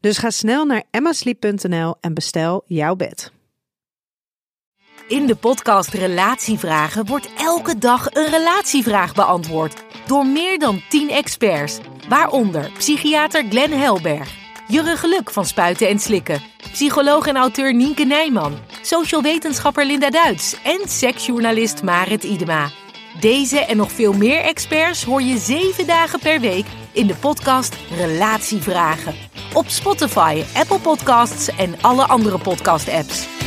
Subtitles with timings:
[0.00, 3.32] Dus ga snel naar emmasleep.nl en bestel jouw bed.
[5.08, 11.78] In de podcast Relatievragen wordt elke dag een relatievraag beantwoord door meer dan 10 experts,
[12.08, 14.34] waaronder psychiater Glenn Helberg,
[14.66, 20.56] Jurre Geluk van Spuiten en Slikken, psycholoog en auteur Nienke Nijman, social wetenschapper Linda Duits
[20.62, 22.70] en seksjournalist Marit Idema.
[23.20, 27.76] Deze en nog veel meer experts hoor je zeven dagen per week in de podcast
[27.96, 29.27] Relatievragen.
[29.52, 33.37] Op Spotify, Apple Podcasts en alle andere podcast-apps.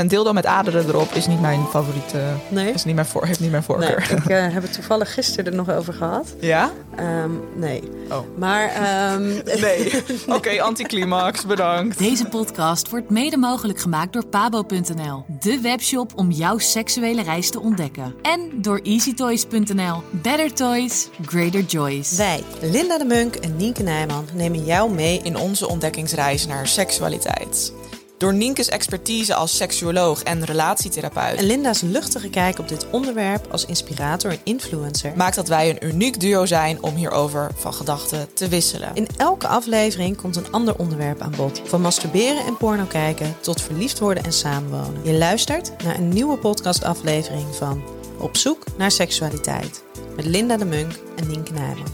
[0.00, 2.22] En deel dan met aderen erop is niet mijn favoriete.
[2.48, 2.72] Nee?
[2.72, 4.10] Is niet mijn voor, heeft niet mijn Nee, voorkeur.
[4.16, 6.34] ik eh, heb het toevallig gisteren er nog over gehad.
[6.38, 6.70] Ja?
[6.96, 7.82] Ehm, nee.
[8.10, 8.18] Oh.
[8.36, 9.22] Maar ehm,
[9.60, 9.92] Nee.
[10.26, 11.98] Oké, anticlimax, bedankt.
[11.98, 17.60] Deze podcast wordt mede mogelijk gemaakt door pabo.nl, de webshop om jouw seksuele reis te
[17.60, 18.14] ontdekken.
[18.22, 20.02] En door easytoys.nl.
[20.10, 22.16] Better toys, greater joys.
[22.16, 27.72] wij, Linda de Munk en Nienke Nijman, nemen jou mee In onze ontdekkingsreis naar seksualiteit.
[28.20, 33.66] Door Nienke's expertise als seksuoloog en relatietherapeut En Linda's luchtige kijk op dit onderwerp als
[33.66, 35.12] inspirator en influencer.
[35.16, 38.90] maakt dat wij een uniek duo zijn om hierover van gedachten te wisselen.
[38.94, 41.62] In elke aflevering komt een ander onderwerp aan bod.
[41.64, 45.00] Van masturberen en porno kijken tot verliefd worden en samenwonen.
[45.04, 47.82] Je luistert naar een nieuwe podcastaflevering van
[48.18, 49.84] Op zoek naar seksualiteit.
[50.16, 51.86] Met Linda de Munk en Nienke Nijman.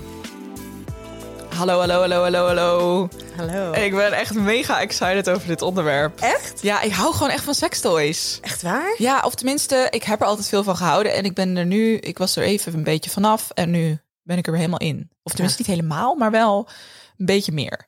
[1.54, 3.08] Hallo, hallo, hallo, hallo, hallo.
[3.36, 3.72] Hallo.
[3.72, 6.20] Ik ben echt mega excited over dit onderwerp.
[6.20, 6.62] Echt?
[6.62, 8.38] Ja, ik hou gewoon echt van sekstoys.
[8.42, 8.94] Echt waar?
[8.98, 11.14] Ja, of tenminste, ik heb er altijd veel van gehouden.
[11.14, 13.50] En ik ben er nu, ik was er even een beetje vanaf.
[13.50, 15.10] En nu ben ik er weer helemaal in.
[15.22, 16.68] Of tenminste niet helemaal, maar wel
[17.16, 17.86] een beetje meer.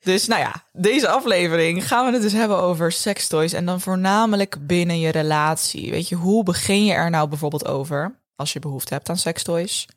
[0.00, 3.52] Dus nou ja, deze aflevering gaan we het dus hebben over sekstoys.
[3.52, 5.90] En dan voornamelijk binnen je relatie.
[5.90, 9.88] Weet je, hoe begin je er nou bijvoorbeeld over als je behoefte hebt aan sekstoys?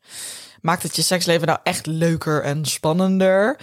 [0.62, 3.60] Maakt het je seksleven nou echt leuker en spannender?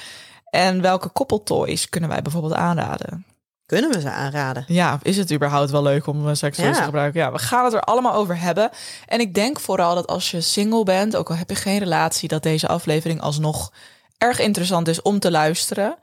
[0.55, 3.27] En welke koppeltoys kunnen wij bijvoorbeeld aanraden?
[3.67, 4.65] Kunnen we ze aanraden?
[4.67, 6.75] Ja, is het überhaupt wel leuk om een sekstoys Ja.
[6.79, 7.21] te gebruiken?
[7.21, 8.71] Ja, we gaan het er allemaal over hebben.
[9.07, 12.29] En ik denk vooral dat als je single bent, ook al heb je geen relatie,
[12.29, 13.73] dat deze aflevering alsnog
[14.19, 15.97] erg interessant is om te luisteren.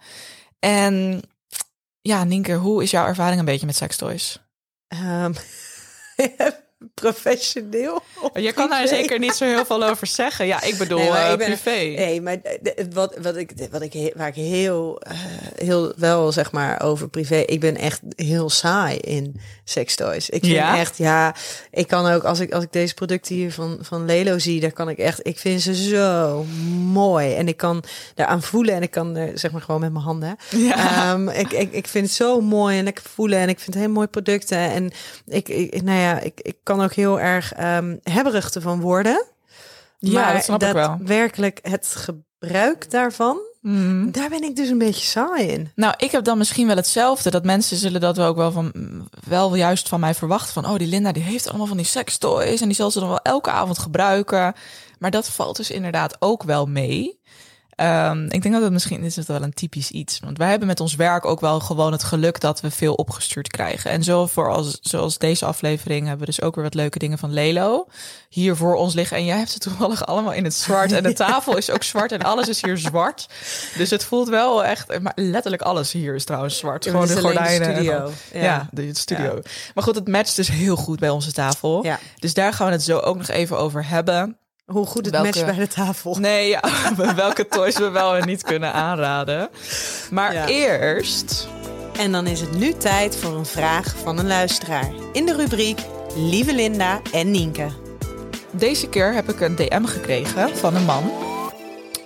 [0.60, 1.22] En
[2.02, 4.40] ja, Nienke, hoe is jouw ervaring een beetje met sekstoys?
[4.88, 5.34] Ehm,
[6.94, 8.02] professioneel?
[8.22, 10.46] of Je kan daar zeker niet zo heel veel over zeggen.
[10.46, 11.70] Ja, ik bedoel Nee, eh, ik ben- privé.
[12.02, 12.38] Nee, maar
[12.94, 15.14] wat, wat ik, wat ik, waar ik heel, eh,
[15.56, 17.36] heel wel zeg maar over privé.
[17.38, 20.30] Ik ben echt heel saai in sextoys.
[20.30, 20.78] Ik vind Ja?
[20.78, 21.36] echt, ja,
[21.72, 24.72] ik kan ook als ik als ik deze producten hier van van Lelo zie, daar
[24.72, 26.44] kan ik echt, ik vind ze zo
[26.92, 27.84] mooi en ik kan
[28.16, 30.36] daaraan voelen en ik kan er zeg maar gewoon met mijn handen.
[30.50, 30.76] Ja.
[31.14, 33.90] Ehm, ik, ik, ik vind het zo mooi en lekker voelen en ik vind heel
[33.90, 34.92] mooi producten en
[35.28, 39.26] ik, ik nou ja, ik, ik kan ook heel erg ehm hebberig ervan worden.
[40.00, 40.98] Ja, maar dat snap ik wel.
[41.06, 44.12] werkelijk het gebruik daarvan, Mhm.
[44.12, 45.72] daar ben ik dus een beetje saai in.
[45.76, 47.30] Nou, ik heb dan misschien wel hetzelfde.
[47.30, 48.72] Dat mensen zullen dat ook wel van
[49.28, 50.54] wel juist van mij verwachten.
[50.54, 52.62] Van oh, die Linda die heeft allemaal van die sextoys.
[52.62, 54.54] En die zal ze dan wel elke avond gebruiken.
[55.00, 57.20] Maar dat valt dus inderdaad ook wel mee.
[57.82, 60.20] Ehm, ik denk dat het misschien is het wel een typisch iets.
[60.20, 63.48] Want wij hebben met ons werk ook wel gewoon het geluk dat we veel opgestuurd
[63.48, 63.92] krijgen.
[63.92, 67.18] En zo voor als, zoals deze aflevering hebben we dus ook weer wat leuke dingen
[67.18, 67.88] van Lelo
[68.30, 69.18] hier voor ons liggen.
[69.18, 70.92] En jij hebt ze toevallig allemaal in het zwart.
[70.92, 73.28] En de tafel is ook zwart en alles is hier zwart.
[73.78, 76.84] Dus het voelt wel echt, maar letterlijk alles hier is trouwens zwart.
[76.84, 77.74] Ja, Gewoon de gordijnen.
[77.76, 77.84] en.
[77.84, 78.68] Ja, Ja.
[78.72, 79.40] de studio.
[79.74, 81.84] Maar goed, het matcht dus heel goed bij onze tafel.
[81.84, 82.00] Ja.
[82.20, 84.36] Dus daar gaan we het zo ook nog even over hebben.
[84.66, 86.16] Hoe goed het Welke- matcht bij de tafel.
[86.20, 86.62] Nee, ja,
[87.16, 89.50] welke toys we wel en niet kunnen aanraden.
[90.12, 90.48] Maar Ja.
[90.48, 91.48] eerst...
[92.00, 94.90] En dan is het nu tijd voor een vraag van een luisteraar.
[95.14, 95.80] In de rubriek
[96.16, 97.68] Lieve Linda en Nienke.
[98.52, 101.12] Deze keer heb ik een DM gekregen van een man.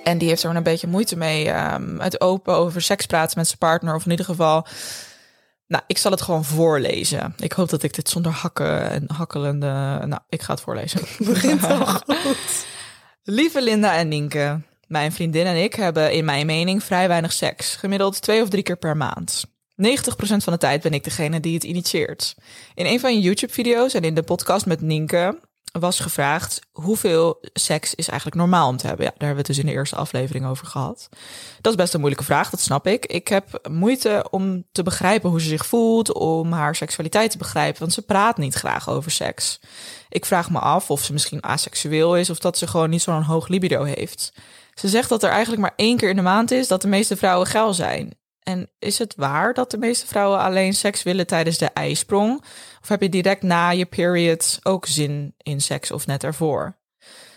[0.04, 3.48] En die heeft er een beetje moeite mee um, het open over seks praten met
[3.48, 3.96] zijn partner.
[3.96, 4.66] Of in ieder geval.
[5.68, 7.34] Nou, ik zal het gewoon voorlezen.
[7.38, 10.02] Ik hoop dat ik dit zonder hakken en hakkelende.
[10.06, 11.02] Nou, ik ga het voorlezen.
[11.26, 11.86] Begint al
[12.24, 12.66] goed.
[13.24, 14.62] Lieve Linda en Nienke.
[14.88, 17.76] Mijn vriendin en ik hebben in mijn mening vrij weinig seks.
[17.76, 19.46] Gemiddeld twee of drie keer per maand.
[19.46, 19.48] 90%
[20.16, 22.36] van de tijd ben ik degene die het initieert.
[22.74, 25.40] In een van je YouTube-video's en in de podcast met Nienke
[25.72, 29.06] was gevraagd hoeveel seks is eigenlijk normaal om te hebben.
[29.06, 31.10] Ja, daar hebben we het dus in de eerste aflevering over gehad.
[31.62, 33.06] Dat is best een moeilijke vraag, dat snap ik.
[33.06, 37.80] Ik heb moeite om te begrijpen hoe ze zich voelt, om haar seksualiteit te begrijpen,
[37.80, 39.60] want ze praat niet graag over seks.
[40.10, 43.24] Ik vraag me af of ze misschien aseksueel is of dat ze gewoon niet zo'n
[43.24, 44.34] hoog libido heeft.
[44.74, 47.18] Ze zegt dat er eigenlijk maar één keer in de maand is dat de meeste
[47.18, 48.18] vrouwen geil zijn.
[48.46, 52.44] En is het waar dat de meeste vrouwen alleen seks willen tijdens de ijsprong?
[52.86, 56.78] Of heb je direct na je period ook zin in seks of net ervoor?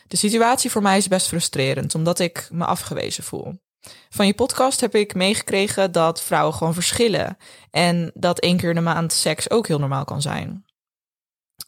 [0.09, 3.61] De situatie voor mij is best frustrerend, omdat ik me afgewezen voel.
[4.09, 7.37] Van je podcast heb ik meegekregen dat vrouwen gewoon verschillen
[7.71, 10.65] en dat één keer in de maand seks ook heel normaal kan zijn.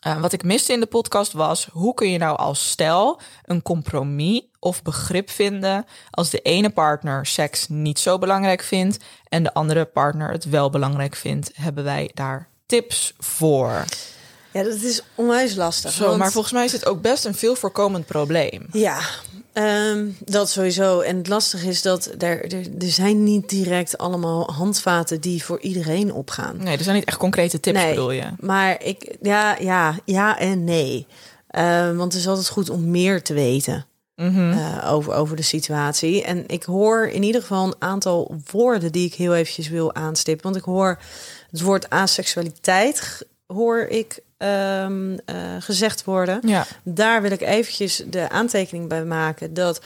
[0.07, 3.63] Uh, wat ik miste in de podcast was: hoe kun je nou als stel een
[3.63, 9.55] compromis of begrip vinden als de ene partner seks niet zo belangrijk vindt en de
[9.55, 11.51] andere partner het wel belangrijk vindt?
[11.55, 13.85] Hebben wij daar tips voor?
[14.53, 15.93] Ja, dat is onwijs lastig.
[15.93, 18.67] Zo, maar volgens mij is het ook best een veel voorkomend probleem.
[18.73, 19.01] Ja,
[19.55, 21.01] Um, dat sowieso.
[21.01, 25.61] En het lastige is dat er, er, er, zijn niet direct allemaal handvaten die voor
[25.61, 26.57] iedereen opgaan.
[26.57, 28.25] Nee, er zijn niet echt concrete tips, nee, bedoel je?
[28.41, 31.07] Maar ik, ja, ja, ja en nee.
[31.57, 33.87] Um, want het is altijd goed om meer te weten.
[34.17, 34.53] Mm -hmm.
[34.53, 36.25] uh, over, over de situatie.
[36.25, 40.45] En ik hoor in ieder geval een aantal woorden die ik heel eventjes wil aanstippen.
[40.45, 40.99] Want ik hoor
[41.51, 45.19] het woord aseksualiteit hoor ik um, uh,
[45.59, 46.41] gezegd worden.
[46.45, 46.67] Ja.
[46.83, 49.81] Daar wil ik eventjes de aantekening bij maken dat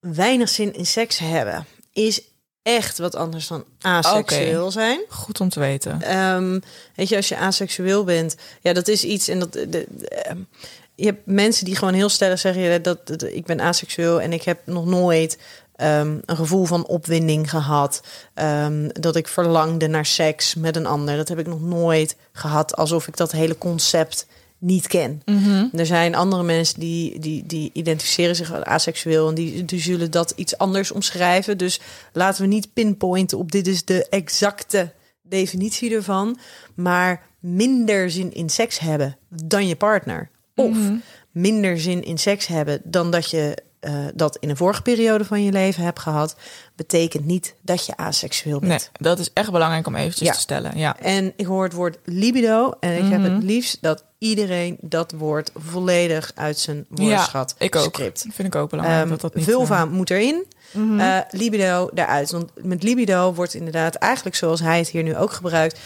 [0.00, 2.22] weinig zin in seks hebben is
[2.62, 4.70] echt wat anders dan aseksueel okay.
[4.70, 5.00] zijn.
[5.08, 6.18] Goed om te weten.
[6.18, 6.62] Um,
[6.94, 10.30] weet je, als je aseksueel bent, ja, dat is iets en dat de, de, de
[10.30, 10.46] um,
[10.94, 14.32] je hebt mensen die gewoon heel stellig zeggen dat, dat, dat, ik ben aseksueel en
[14.32, 15.38] ik heb nog nooit
[15.80, 18.02] um, een gevoel van opwinding gehad.
[18.34, 21.16] Um, dat ik verlangde naar seks met een ander.
[21.16, 22.76] Dat heb ik nog nooit gehad.
[22.76, 24.26] Alsof ik dat hele concept
[24.58, 25.22] niet ken.
[25.24, 25.70] Mm -hmm.
[25.72, 30.10] Er zijn andere mensen die, die, die identificeren zich als aseksueel en die, die zullen
[30.10, 31.58] dat iets anders omschrijven.
[31.58, 31.80] Dus
[32.12, 34.92] laten we niet pinpointen op dit is de exacte
[35.22, 36.38] definitie ervan.
[36.74, 40.30] Maar minder zin in seks hebben dan je partner.
[40.54, 41.02] Of mm -hmm.
[41.30, 45.44] minder zin in seks hebben dan dat je uh, dat in een vorige periode van
[45.44, 46.36] je leven hebt gehad,
[46.76, 48.70] betekent niet dat je aseksueel bent.
[48.70, 50.34] Nee, dat is echt belangrijk om eventjes ja.
[50.34, 50.78] te stellen.
[50.78, 50.96] Ja.
[50.98, 53.22] En ik hoor het woord libido en ik mm -hmm.
[53.22, 57.94] heb het liefst dat iedereen dat woord volledig uit zijn woordenschat ja, ik ook.
[57.94, 58.26] script.
[58.30, 59.44] Vind ik ook belangrijk um, dat dat niet...
[59.44, 59.90] Vulva uh...
[59.90, 61.00] moet erin, mm -hmm.
[61.00, 62.30] uh, libido daaruit.
[62.30, 65.80] Want met libido wordt inderdaad eigenlijk zoals hij het hier nu ook gebruikt...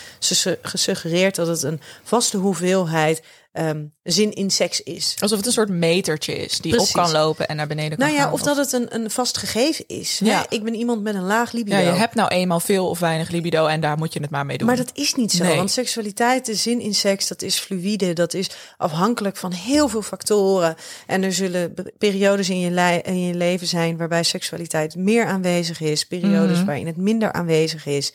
[0.62, 3.22] gesuggereerd dat het een vaste hoeveelheid
[3.52, 5.16] um, zin in seks is.
[5.20, 6.94] Alsof het een soort metertje is die Precies.
[6.94, 8.32] op kan lopen en naar beneden kan nou ja, gaan.
[8.32, 10.20] Of, dat het een, een vast gegeven is.
[10.24, 10.38] Ja.
[10.38, 10.44] Hè?
[10.48, 11.76] Ik ben iemand met een laag libido.
[11.76, 14.46] Ja, je hebt nou eenmaal veel of weinig libido en daar moet je het maar
[14.46, 14.66] mee doen.
[14.66, 15.56] Maar dat is niet zo, nee.
[15.56, 18.12] want seksualiteit, de zin in seks, dat is fluïde.
[18.12, 20.74] Dat is afhankelijk van heel veel factoren.
[21.06, 26.06] En er zullen periodes in je, in je leven zijn waarbij seksualiteit meer aanwezig is.
[26.06, 26.64] Periodes mm -hmm.
[26.64, 28.12] waarin het minder aanwezig is.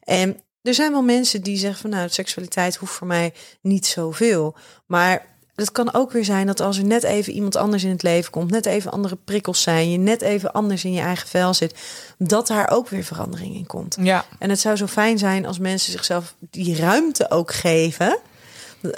[0.00, 4.54] En er zijn wel mensen die zeggen van nou, seksualiteit hoeft voor mij niet zoveel.
[4.86, 8.02] Maar het kan ook weer zijn dat als er net even iemand anders in het
[8.02, 11.54] leven komt, net even andere prikkels zijn, je net even anders in je eigen vel
[11.54, 11.74] zit,
[12.18, 13.96] dat daar ook weer verandering in komt.
[14.00, 14.24] Ja.
[14.38, 18.18] En het zou zo fijn zijn als mensen zichzelf die ruimte ook geven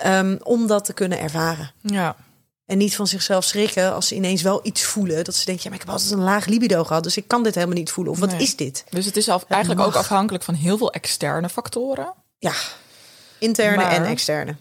[0.07, 1.73] um, om dat te kunnen ervaren.
[1.81, 2.17] Ja.
[2.73, 5.25] En niet van zichzelf schrikken als ze ineens wel iets voelen.
[5.25, 7.03] Dat ze denken, ja, maar ik heb altijd een laag libido gehad.
[7.03, 8.13] Dus ik kan dit helemaal niet voelen.
[8.13, 8.41] Of wat nee.
[8.41, 8.85] is dit?
[8.91, 12.15] Dus het is af, eigenlijk ook afhankelijk van heel veel externe factoren.
[12.39, 12.53] Ja,
[13.39, 14.57] interne Maar- en externe.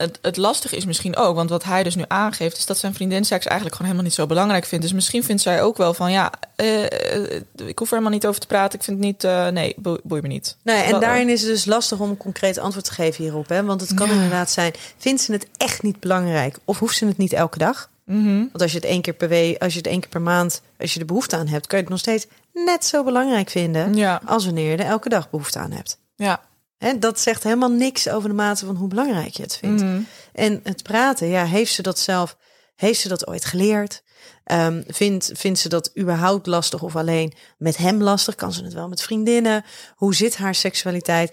[0.00, 2.94] Het, het lastige is misschien ook, want wat hij dus nu aangeeft, is dat zijn
[2.94, 4.84] vriendin seks eigenlijk gewoon helemaal niet zo belangrijk vindt.
[4.84, 8.26] Dus misschien vindt zij ook wel van, ja, eh, eh, ik hoef er helemaal niet
[8.26, 8.78] over te praten.
[8.78, 10.56] Ik vind het niet, eh, nee, boe- boeit me niet.
[10.62, 13.48] Nee, en daarin is het dus lastig om een concreet antwoord te geven hierop.
[13.48, 13.64] Hè?
[13.64, 14.12] Want het kan Ja.
[14.14, 16.56] inderdaad zijn, vindt ze het echt niet belangrijk?
[16.64, 17.88] Of hoeft ze het niet elke dag?
[18.04, 18.36] Mhm.
[18.38, 20.62] Want als je het één keer per week, als je het één keer per maand,
[20.78, 23.94] als je er behoefte aan hebt, kan je het nog steeds net zo belangrijk vinden
[23.94, 25.98] Ja, als wanneer je er elke dag behoefte aan hebt.
[26.16, 26.40] ja.
[26.80, 29.82] Hè, dat zegt helemaal niks over de mate van hoe belangrijk je het vindt.
[29.82, 30.00] Mhm.
[30.32, 32.36] En het praten, ja, heeft ze dat zelf,
[32.76, 34.02] heeft ze dat ooit geleerd?
[34.44, 38.34] Ehm, vindt, vindt ze dat überhaupt lastig of alleen met hem lastig?
[38.34, 39.64] Kan ze het wel met vriendinnen?
[39.96, 41.32] Hoe zit haar seksualiteit?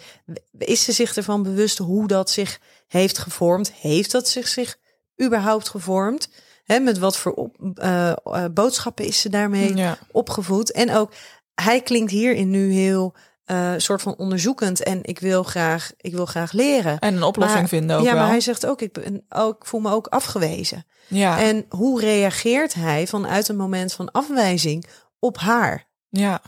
[0.57, 3.71] Is ze zich ervan bewust hoe dat zich heeft gevormd?
[3.73, 4.77] Heeft dat zich, zich
[5.23, 6.29] überhaupt gevormd?
[6.63, 9.97] Hè, met wat voor op, eh, eh, boodschappen is ze daarmee Ja.
[10.11, 10.71] opgevoed?
[10.71, 11.11] En ook,
[11.55, 13.13] hij klinkt hierin nu heel
[13.47, 14.83] eh soort van onderzoekend.
[14.83, 16.99] En ik wil graag, ik wil graag leren.
[16.99, 18.21] En een oplossing Maar- vinden ook ja, wel.
[18.21, 20.85] maar hij zegt ook ik, ben, ook, ik voel me ook afgewezen.
[21.07, 21.39] ja.
[21.41, 24.85] En hoe reageert hij vanuit een moment van afwijzing
[25.19, 25.87] op haar?
[26.09, 26.41] ja.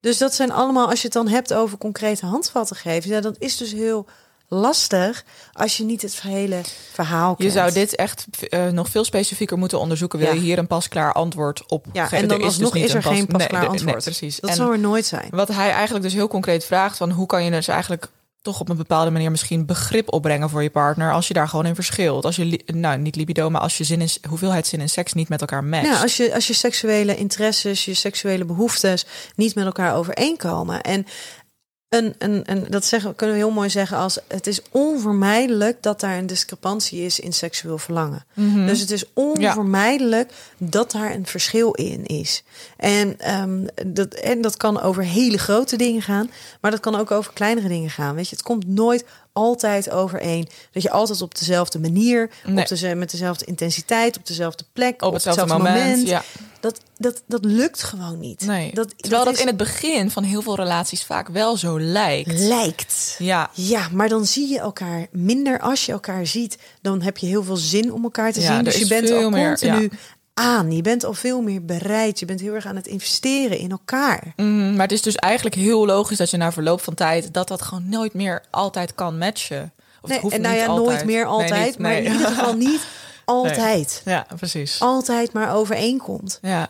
[0.00, 3.36] Dus dat zijn allemaal, als je het dan hebt over concrete handvatten geven, ja, dat
[3.38, 4.06] is dus heel
[4.48, 6.60] lastig als je niet het hele
[6.92, 7.52] verhaal Je kent.
[7.52, 10.18] zou dit echt eh, nog veel specifieker moeten onderzoeken.
[10.18, 10.34] Wil Ja.
[10.34, 12.18] je hier een pasklaar antwoord op Ja, geven?
[12.18, 13.92] en dan Er alsnog dus niet is er pas- geen pasklaar nee, antwoord.
[13.94, 14.40] Nee, precies.
[14.40, 15.28] Dat En zou er nooit zijn.
[15.30, 18.08] wat hij eigenlijk dus heel concreet vraagt: van hoe kan je dus eigenlijk
[18.42, 21.66] toch op een bepaalde manier misschien begrip opbrengen voor je partner als je daar gewoon
[21.66, 22.24] in verschilt.
[22.24, 25.28] Als je nou niet libido, maar als je zin in hoeveelheid zin in seks niet
[25.28, 25.86] met elkaar matcht.
[25.86, 30.80] Ja, als je, als je seksuele interesses, je seksuele behoeftes niet met elkaar overeenkomen.
[30.80, 31.06] En
[31.88, 36.00] een, een, een, dat zeggen, kunnen we heel mooi zeggen als het is onvermijdelijk dat
[36.00, 38.24] daar een discrepantie is in seksueel verlangen.
[38.34, 38.66] Mhm.
[38.66, 42.42] Dus het is onvermijdelijk dat daar een verschil in is.
[42.76, 47.10] En, ehm, dat, en dat kan over hele grote dingen gaan, maar dat kan ook
[47.10, 48.14] over kleinere dingen gaan.
[48.14, 49.04] Weet je, het komt nooit
[49.36, 52.62] altijd overeen dat je altijd op dezelfde manier, Nee.
[52.62, 56.08] op deze, met dezelfde intensiteit, op dezelfde plek, op hetzelfde moment.
[56.08, 56.22] Ja.
[56.60, 58.46] dat, dat, dat lukt gewoon niet.
[58.46, 58.70] Nee.
[58.74, 62.38] Dat, Terwijl dat, is- in het begin van heel veel relaties vaak wel zo lijkt.
[62.38, 63.14] lijkt.
[63.18, 63.50] Ja.
[63.52, 65.60] Ja, maar dan zie je elkaar minder.
[65.60, 68.64] Als je elkaar ziet, dan heb je heel veel zin om elkaar te Ja, zien.
[68.64, 69.90] Dus je bent al meer, continu
[70.40, 70.72] aan.
[70.72, 72.18] Je bent al veel meer bereid.
[72.18, 74.32] Je bent heel erg aan het investeren in elkaar.
[74.36, 77.48] Mhm, maar het is dus eigenlijk heel logisch dat je na verloop van tijd dat
[77.48, 79.72] dat gewoon nooit meer altijd kan matchen.
[80.00, 80.86] Of het Nee, en nou niet ja, altijd.
[80.88, 81.78] nooit meer Nee, altijd.
[81.78, 82.86] Maar in ieder geval niet
[83.24, 84.02] altijd.
[84.04, 84.80] Ja, precies.
[84.80, 86.38] Altijd maar overeenkomt.
[86.42, 86.68] Ja.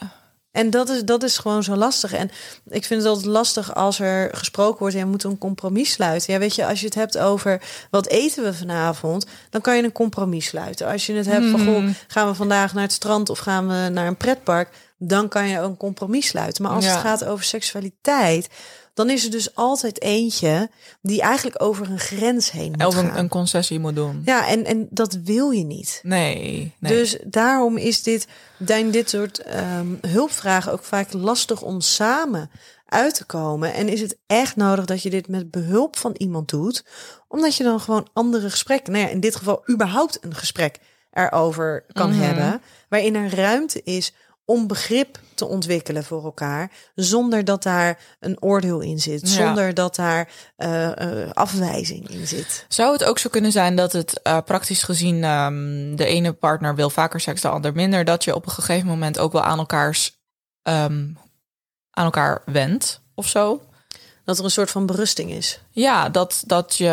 [0.57, 2.13] En dat is, dat is gewoon zo lastig.
[2.13, 2.31] En
[2.69, 4.95] ik vind het altijd lastig als er gesproken wordt...
[4.95, 6.33] ja, we moeten een compromis sluiten.
[6.33, 9.27] Ja, weet je, als je het hebt over wat eten we vanavond...
[9.51, 10.87] dan kan je een compromis sluiten.
[10.87, 13.31] Als je het hebt van, goh, gaan we vandaag naar het strand...
[13.31, 14.69] of gaan we naar een pretpark...
[14.99, 16.63] dan kan je een compromis sluiten.
[16.63, 16.91] Maar als Ja.
[16.91, 18.49] het gaat over seksualiteit...
[18.97, 20.71] dan is er dus altijd eentje...
[21.03, 23.05] die eigenlijk over een grens heen moet Of gaan.
[23.05, 24.23] een, een concessie moet doen.
[24.25, 26.01] Ja, en, en dat wil je niet.
[26.03, 26.73] Nee.
[26.79, 26.93] nee.
[26.93, 28.27] Dus daarom is dit,
[28.67, 32.51] zijn dit soort ehm, hulpvragen ook vaak lastig om samen
[32.87, 33.75] uit te komen.
[33.75, 36.85] En is het echt nodig dat je dit met behulp van iemand doet,
[37.29, 40.79] omdat je dan gewoon andere gesprekken, nou ja, in dit geval überhaupt een gesprek
[41.13, 42.21] erover kan Mhm.
[42.21, 44.13] hebben, waarin er ruimte is
[44.47, 49.27] om begrip te ontwikkelen voor elkaar, zonder dat daar een oordeel in zit, Ja.
[49.29, 52.65] zonder dat daar eh, eh, afwijzing in zit.
[52.69, 56.75] Zou het ook zo kunnen zijn dat het eh, praktisch gezien ehm, de ene partner
[56.75, 59.59] wil vaker seks, de ander minder, dat je op een gegeven moment ook wel aan
[59.59, 60.19] elkaars
[60.63, 61.07] ehm,
[61.91, 63.61] aan elkaar wendt of zo?
[64.25, 65.61] Dat er een soort van berusting is.
[65.71, 66.89] Ja, dat, dat je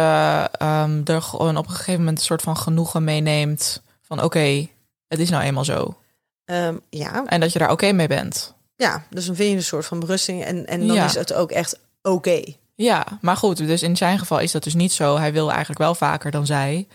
[0.52, 4.68] ehm, er gewoon op een gegeven moment een soort van genoegen meeneemt van oké,
[5.08, 5.98] het is nou eenmaal zo.
[6.46, 8.54] Ehm, ja, En dat je daar oké mee bent.
[8.76, 11.06] Ja, dus dan vind je een soort van berusting en, en dan Ja.
[11.06, 12.44] is het ook echt oké.
[12.76, 15.18] Ja, maar goed, dus in zijn geval is dat dus niet zo.
[15.18, 16.88] Hij wil eigenlijk wel vaker dan zij.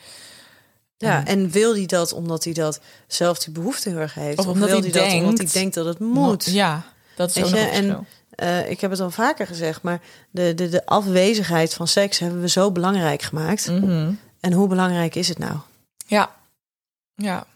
[0.97, 4.39] Ja, en wil hij dat omdat hij dat zelf die behoefte heel erg heeft?
[4.39, 6.45] Of omdat wil hij dat omdat hij denkt- denkt dat het moet?
[6.45, 6.83] Ja,
[7.17, 10.01] dat is ook nog en eh, ik heb het al vaker gezegd, maar
[10.31, 13.67] de, de, de afwezigheid van seks hebben we zo belangrijk gemaakt.
[13.71, 14.13] Mhm.
[14.41, 15.57] En hoe belangrijk is het nou?
[16.07, 16.31] Ja.
[17.15, 17.47] Ja,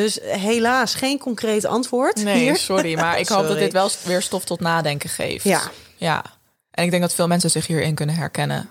[0.00, 2.56] Dus helaas geen concreet antwoord nee, hier.
[2.56, 2.94] sorry.
[2.94, 5.44] Maar ik hoop dat dit wel weer stof tot nadenken geeft.
[5.44, 5.62] Ja.
[5.96, 6.24] Ja.
[6.70, 8.68] En ik denk dat veel mensen zich hierin kunnen herkennen.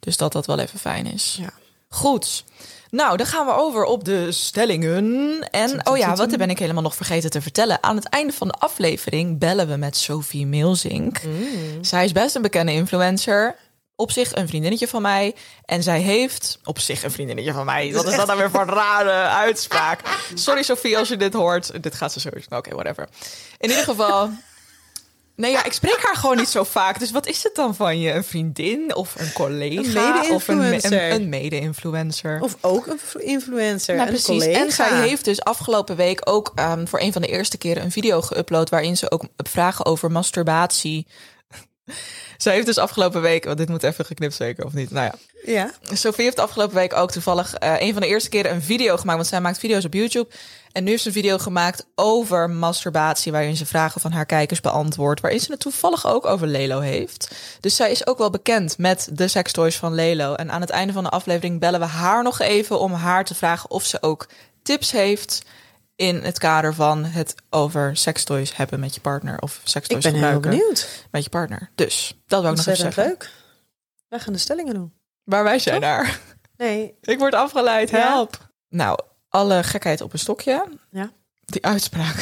[0.00, 1.36] Dus dat dat wel even fijn is.
[1.40, 1.50] Ja.
[1.88, 2.44] Goed.
[2.90, 5.48] Nou, dan gaan we over op de stellingen.
[5.50, 7.82] En, oh ja, wat ben ik helemaal nog vergeten te vertellen.
[7.82, 11.22] Aan het einde van de aflevering bellen we met Sophie Milzink.
[11.22, 11.84] Mm.
[11.84, 13.56] Zij is best een bekende influencer.
[14.00, 15.34] Op zich een vriendinnetje van mij.
[15.64, 16.58] En zij heeft...
[16.64, 17.92] Op zich een vriendinnetje van mij.
[17.92, 20.00] Wat is dat nou weer voor een rare uitspraak?
[20.34, 21.82] Sorry Sophie als je dit hoort.
[21.82, 22.54] Dit gaat ze sowieso...
[22.56, 23.08] Oké, whatever.
[23.58, 24.30] In ieder geval...
[25.36, 26.98] Nee, ja, ik spreek haar gewoon niet zo vaak.
[26.98, 28.12] Dus wat is het dan van je?
[28.12, 30.24] Een vriendin of een collega?
[30.24, 32.40] Een of een, me- een, een mede-influencer?
[32.40, 34.42] Of ook een influencer, Nou, een precies.
[34.44, 34.60] collega.
[34.64, 37.90] En zij heeft dus afgelopen week ook ehm, voor een van de eerste keren een
[37.92, 41.06] video geüpload waarin ze ook vragen over masturbatie.
[42.42, 44.90] Zij heeft dus afgelopen week, want dit moet even geknipt zeker of niet?
[44.90, 45.14] Nou ja,
[45.52, 48.96] Ja, Sophie heeft afgelopen week ook toevallig eh, een van de eerste keren een video
[48.96, 49.16] gemaakt.
[49.16, 50.28] Want zij maakt video's op YouTube.
[50.72, 53.32] En nu heeft ze een video gemaakt over masturbatie.
[53.32, 55.20] Waarin ze vragen van haar kijkers beantwoordt.
[55.20, 57.30] Waarin ze het toevallig ook over Lelo heeft.
[57.60, 60.34] Dus zij is ook wel bekend met de sextoys van Lelo.
[60.34, 63.34] En aan het einde van de aflevering bellen we haar nog even om haar te
[63.34, 64.28] vragen of ze ook
[64.62, 65.42] tips heeft.
[66.00, 69.40] In het kader van het over sextoys hebben met je partner.
[69.40, 71.06] Of ik sextoys ben heel benieuwd.
[71.10, 71.70] met je partner.
[71.74, 73.04] Dus dat wil ik nog even zeggen.
[73.04, 73.30] leuk.
[74.08, 74.92] Wij gaan de stellingen doen.
[75.24, 76.20] Waar wij zijn daar.
[76.56, 77.98] Nee, Ik word afgeleid, Ja?
[78.08, 78.48] help.
[78.68, 80.64] Nou, alle gekheid op een stokje.
[80.90, 81.10] Ja.
[81.44, 82.16] Die uitspraak.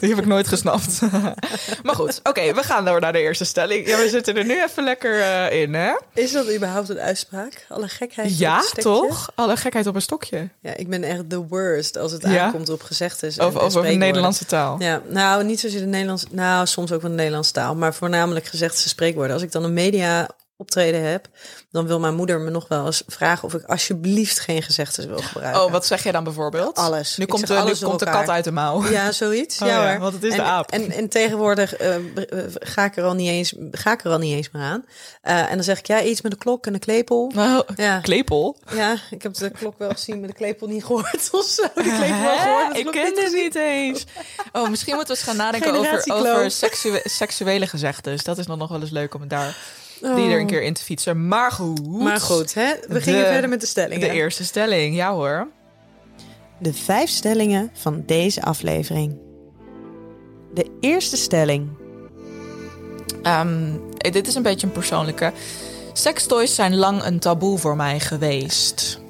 [0.00, 1.00] Die heb ik nooit gesnapt.
[1.82, 3.86] maar goed, oké, we gaan door naar de eerste stelling.
[3.88, 5.92] Ja, we zitten er nu even lekker eh, in, hè?
[6.14, 7.66] Is dat überhaupt een uitspraak?
[7.68, 8.38] Alle gekheid.
[8.38, 8.82] Ja, op een stekje?
[8.82, 9.30] toch?
[9.34, 10.48] Alle gekheid op een stokje.
[10.60, 12.44] Ja, ik ben echt the worst als het Ja?
[12.44, 13.36] aankomt op gezegdes.
[13.36, 13.88] en- Over, en over de.
[13.88, 14.76] Nederlandse taal.
[14.78, 18.46] Ja, nou, niet zozeer de Nederlands, nou, soms ook van de Nederlandse taal, maar voornamelijk
[18.46, 19.32] gezegde spreekwoorden.
[19.32, 20.28] Als ik dan een media
[20.60, 21.28] optreden heb,
[21.70, 25.18] dan wil mijn moeder me nog wel eens vragen of ik alsjeblieft geen gezegdes wil
[25.18, 25.64] gebruiken.
[25.64, 26.76] Oh, wat zeg je dan bijvoorbeeld?
[26.76, 27.16] Alles.
[27.16, 28.82] Nu Ik komt, de, nu komt de kat uit de mouw.
[28.90, 29.62] Ja, zoiets.
[29.62, 30.70] Oh ja, want het is en, de aap.
[30.70, 32.02] En, en tegenwoordig eh, eh,
[32.54, 34.84] ga, ik er al niet eens, ga ik er al niet eens meer aan.
[35.22, 37.30] Eh, en dan zeg ik, ja, iets met een klok en een klepel.
[37.34, 37.98] Nou, Ja.
[38.00, 38.56] klepel.
[38.74, 41.62] Ja, ik heb de klok wel gezien, maar de klepel niet gehoord of zo.
[41.62, 43.42] De klepel wel gehoord, de Ik ken dit gezien.
[43.42, 44.04] niet eens.
[44.52, 48.24] Oh, misschien moeten we eens gaan nadenken over, over seksuele, seksuele gezegdes.
[48.24, 49.56] Dat is dan nog wel eens leuk om het daar
[50.00, 51.28] die er een keer in te fietsen.
[51.28, 51.80] Maar goed.
[51.80, 52.02] Oh.
[52.02, 52.74] Maar goed, hè?
[52.88, 54.08] we De- gingen verder met de stellingen.
[54.08, 55.48] De eerste stelling, ja hoor.
[56.58, 59.18] De vijf stellingen van deze aflevering.
[60.54, 61.68] De eerste stelling.
[63.22, 65.32] Ehm, dit is een beetje een persoonlijke.
[65.92, 69.00] Sextoys zijn lang een taboe voor mij geweest.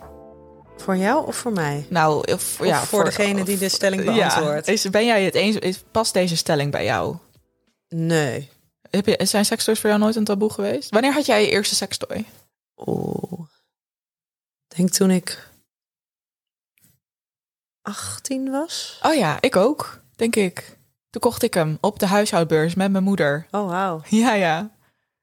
[0.76, 1.86] Voor jou of voor mij?
[1.88, 4.66] Nou, of, Of ja, voor, degene die de stelling beantwoordt?
[4.66, 5.56] Ja, is, ben jij het eens?
[5.56, 7.16] Is, past deze stelling bij jou?
[7.88, 8.48] Nee.
[8.90, 10.90] Heb je, zijn sextoys voor jou nooit een taboe geweest?
[10.90, 12.24] Wanneer had jij je eerste sextoy?
[12.86, 13.48] Oeh.
[14.76, 15.48] Denk toen ik
[17.82, 19.00] 18 was.
[19.02, 20.78] Oh ja, ik ook, denk ik.
[21.10, 23.46] Toen kocht ik hem op de huishoudbeurs met mijn moeder.
[23.50, 24.02] Oh, wauw.
[24.08, 24.70] Ja, ja.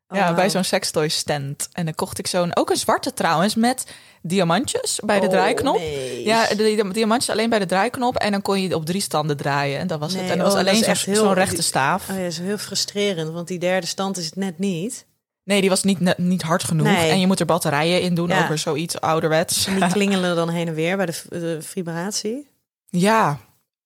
[0.09, 0.49] Oh, ja, bij wauw.
[0.49, 1.69] zo'n sextoy stand.
[1.71, 3.85] En dan kocht ik zo'n, ook een zwarte trouwens, met
[4.21, 5.77] diamantjes bij de Oh, draaiknop.
[5.77, 6.23] nee.
[6.23, 8.15] Ja, de, de diamantjes alleen bij de draaiknop.
[8.15, 9.79] En dan kon je op drie standen draaien.
[9.79, 10.31] En dat was Nee, het.
[10.31, 12.09] En dat was oh, alleen zo'n heel- rechte staaf.
[12.09, 15.05] Oh ja, dat is heel frustrerend, want die derde stand is het net niet.
[15.43, 16.87] Nee, die was niet, niet hard genoeg.
[16.87, 17.09] Nee.
[17.11, 18.27] En je moet er batterijen in doen.
[18.27, 18.41] Ja.
[18.41, 19.65] Ook weer zoiets ouderwets.
[19.67, 22.47] En die klingelen dan heen en weer bij de, de vibratie.
[22.89, 23.39] Ja,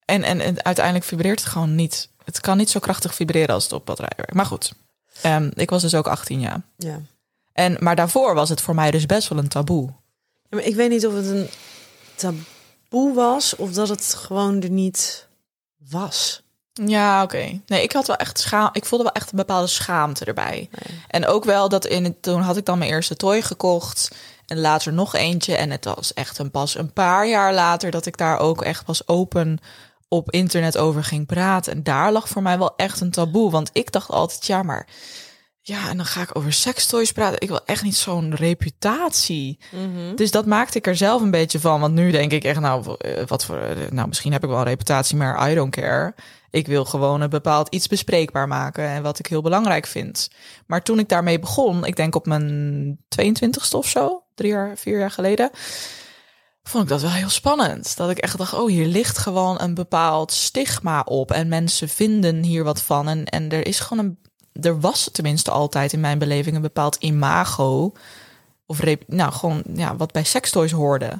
[0.06, 2.10] en, en, en uiteindelijk vibreert het gewoon niet.
[2.25, 4.34] Het kan niet zo krachtig vibreren als het op batterij werkt.
[4.34, 4.74] Maar goed,
[5.22, 6.62] Ehm, ik was dus ook 18 jaar.
[6.77, 7.01] Ja.
[7.53, 9.86] En, maar daarvoor was het voor mij dus best wel een taboe.
[10.50, 11.50] Ja, maar ik weet niet of het een
[12.15, 15.28] taboe was of dat het gewoon er niet
[15.89, 16.41] was.
[16.74, 17.62] Ja, oké.
[17.65, 18.69] Nee, ik had wel echt schaam.
[18.74, 20.69] Ik voelde wel echt een bepaalde schaamte erbij.
[21.08, 24.12] En ook wel dat in het, toen had ik dan mijn eerste toy gekocht.
[24.45, 25.56] En later nog eentje.
[25.56, 28.86] En het was echt een pas een paar jaar later dat ik daar ook echt
[28.86, 29.60] pas open
[30.13, 31.74] op internet over ging praten.
[31.74, 33.52] En daar lag voor mij wel echt een taboe.
[33.52, 34.88] Want ik dacht altijd, ja, maar
[35.62, 37.41] ja, en dan ga ik over sekstoys praten.
[37.41, 39.60] Ik wil echt niet zo'n reputatie.
[40.15, 41.80] Dus dat maakte ik er zelf een beetje van.
[41.80, 44.58] Want nu denk ik echt, nou, eh, wat voor, eh, nou, misschien heb ik wel
[44.58, 46.13] een reputatie, maar I don't care.
[46.50, 50.30] Ik wil gewoon een bepaald iets bespreekbaar maken en wat ik heel belangrijk vind.
[50.65, 55.00] Maar toen ik daarmee begon, ik denk op mijn 22ste of zo, drie jaar, vier
[55.00, 55.50] jaar geleden,
[56.63, 57.97] vond ik dat wel heel spannend.
[57.97, 62.43] Dat ik echt dacht, oh, hier ligt gewoon een bepaald stigma op en mensen vinden
[62.43, 63.08] hier wat van.
[63.08, 64.17] En, en er is gewoon een,
[64.63, 67.93] er was tenminste altijd in mijn beleving een bepaald imago.
[68.65, 71.19] Of rep, nou, gewoon ja, wat bij sekstoys hoorde.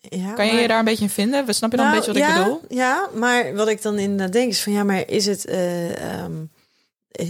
[0.00, 1.54] Ja, Kan je maar- je daar een beetje in vinden?
[1.54, 2.60] Snap je dan Nou, een beetje wat ja, ik bedoel?
[2.68, 6.44] Ja, maar wat ik dan inderdaad denk is van ja, maar is het, eh, ehm,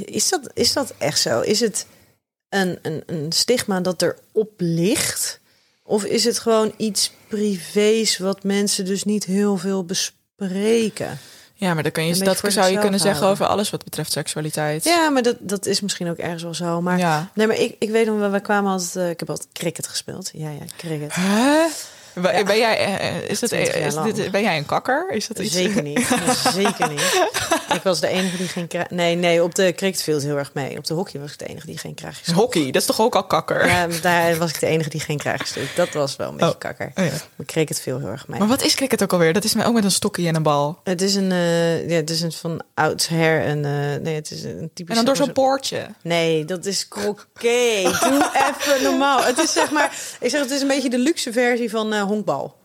[0.05, 1.41] is dat, is dat echt zo?
[1.41, 1.87] Is het
[2.49, 5.41] een, een, een stigma dat erop ligt?
[5.89, 11.19] Of is het gewoon iets privés wat mensen dus niet heel veel bespreken?
[11.55, 14.85] Ja, maar dan kun je, dat zou je kunnen zeggen over alles wat betreft seksualiteit.
[14.85, 16.81] Ja, maar dat, dat is misschien ook ergens wel zo.
[16.81, 17.31] Maar Ja.
[17.35, 19.87] nee, maar ik, ik weet nog wel, we kwamen altijd, eh, ik heb altijd cricket
[19.87, 20.31] gespeeld.
[20.33, 21.15] Ja, ja, cricket.
[21.15, 21.67] Hè?
[22.23, 25.11] Ben- Ben jij, eh, is dat, 20 jaar is dit, ben jij een kakker?
[25.11, 25.55] Is dat iets?
[25.55, 26.09] Zeker niet.
[26.55, 27.27] Zeker niet.
[27.75, 28.91] Ik was de enige die geen krijg.
[28.91, 30.79] Nee, nee, op de cricket viel het heel erg mee.
[30.79, 32.27] Op de hockey was ik de enige die geen krijg.
[32.35, 33.67] Hockey, dat is toch ook al kakker?
[33.67, 35.77] Ja, daar was ik de enige die geen krijg gestuurd.
[35.77, 36.59] Dat was wel een beetje Oh.
[36.59, 36.91] kakker.
[36.95, 37.11] Oh ja.
[37.37, 38.39] Maar cricket viel heel erg mee.
[38.39, 39.33] Maar wat is cricket ook alweer?
[39.33, 40.81] Dat is ook met een stokje en een bal.
[40.85, 44.43] Het is een, eh, ja, het is een van oudsher een, eh, nee, het is
[44.45, 44.89] een typisch.
[44.89, 45.87] En dan door zo'n poortje.
[46.03, 48.01] Nee, dat is croquet.
[48.01, 49.23] Doe even normaal.
[49.25, 52.03] Het is zeg maar, ik zeg het is een beetje de luxe versie van eh,
[52.09, 52.57] honkbal.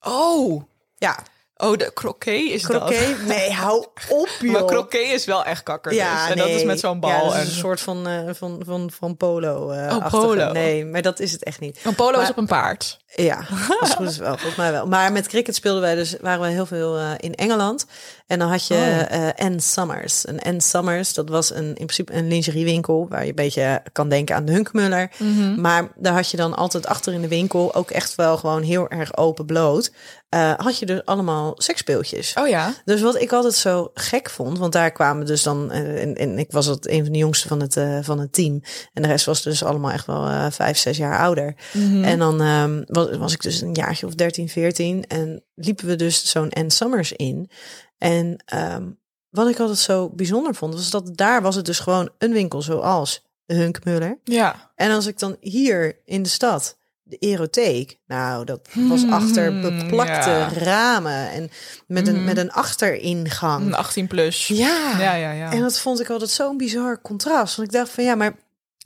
[0.00, 0.62] Oh,
[0.96, 1.18] Ja,
[1.56, 2.76] oh de croquet is dat.
[2.76, 3.26] croquet.
[3.26, 4.52] Nee, hou op joh.
[4.52, 5.92] Maar croquet is wel echt kakker.
[5.94, 6.30] Ja, dus.
[6.30, 7.10] En dat is met zo'n bal.
[7.10, 7.46] Ja, dat is en...
[7.46, 9.70] een soort van, eh, van, van, van polo.
[9.70, 10.52] eh Oh, polo.
[10.52, 11.80] Nee, maar dat is het echt niet.
[11.84, 12.98] Een polo is op een paard.
[13.22, 13.42] Ja,
[13.96, 14.28] goed is wel.
[14.28, 14.86] Volgens mij wel.
[14.86, 17.86] Maar met cricket speelden wij dus, waren we heel veel eh, in Engeland.
[18.26, 19.26] En dan had je Oh.
[19.26, 20.24] eh Ann Summers.
[20.24, 23.06] En Ann Summers, dat was een, in principe een lingeriewinkel...
[23.08, 25.10] waar je een beetje kan denken aan de Hunkmuller.
[25.18, 25.60] Mhm.
[25.60, 27.74] Maar daar had je dan altijd achter in de winkel...
[27.74, 29.92] ook echt wel gewoon heel erg open bloot...
[30.28, 32.34] eh, had je dus allemaal seksspeeltjes.
[32.38, 32.72] Oh ja.
[32.84, 36.52] Dus wat ik altijd zo gek vond, want daar kwamen dus dan, en, en ik
[36.52, 38.62] was het een van de jongsten van het, van het team.
[38.92, 41.54] En de rest was dus allemaal echt wel eh, vijf, zes jaar ouder.
[42.02, 45.96] En dan ehm, was, was ik dus een jaartje of 13, 14 en liepen we
[45.96, 47.50] dus zo'n End Summers in.
[47.98, 48.90] En ehm,
[49.30, 52.62] wat ik altijd zo bijzonder vond, was dat daar was het dus gewoon een winkel
[52.62, 54.18] zoals de Hunkmuller.
[54.24, 54.72] Ja.
[54.74, 60.30] En als ik dan hier in de stad de erotheek, nou, dat was achter beplakte
[60.30, 60.48] ja.
[60.48, 61.50] ramen en
[61.86, 63.66] met een, met een achteringang.
[63.66, 64.46] Een 18 plus.
[64.46, 64.98] Ja.
[64.98, 65.52] Ja, ja, ja.
[65.52, 67.56] En dat vond ik altijd zo'n bizar contrast.
[67.56, 68.34] Want ik dacht van ja, maar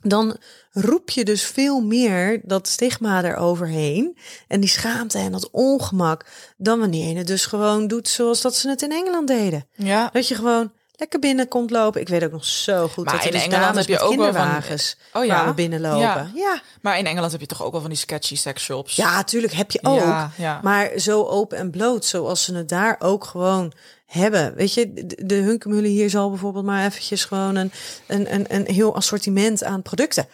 [0.01, 0.37] dan
[0.71, 4.17] roep je dus veel meer dat stigma eroverheen.
[4.47, 6.25] En die schaamte en dat ongemak.
[6.57, 9.67] Dan wanneer je het dus gewoon doet zoals dat ze het in Engeland deden.
[9.75, 10.09] ja.
[10.13, 12.01] Dat je gewoon lekker binnen komt lopen.
[12.01, 14.09] Ik weet ook nog zo goed Maar dat in dus Engeland heb je ook wel
[14.09, 15.33] van- kinderwagens Oh ja?
[15.35, 16.31] kwamen binnenlopen.
[16.35, 16.61] Ja.
[16.81, 18.95] Maar in Engeland heb je toch ook wel van die sketchy sexshops?
[18.95, 19.99] Ja, tuurlijk heb je ook.
[19.99, 20.59] Ja, ja.
[20.63, 23.73] Maar zo open en bloot, zoals ze het daar ook gewoon
[24.05, 24.55] hebben.
[24.55, 27.71] Weet je, de, de hier zal bijvoorbeeld maar eventjes gewoon een,
[28.07, 30.27] een, een, een heel assortiment aan producten.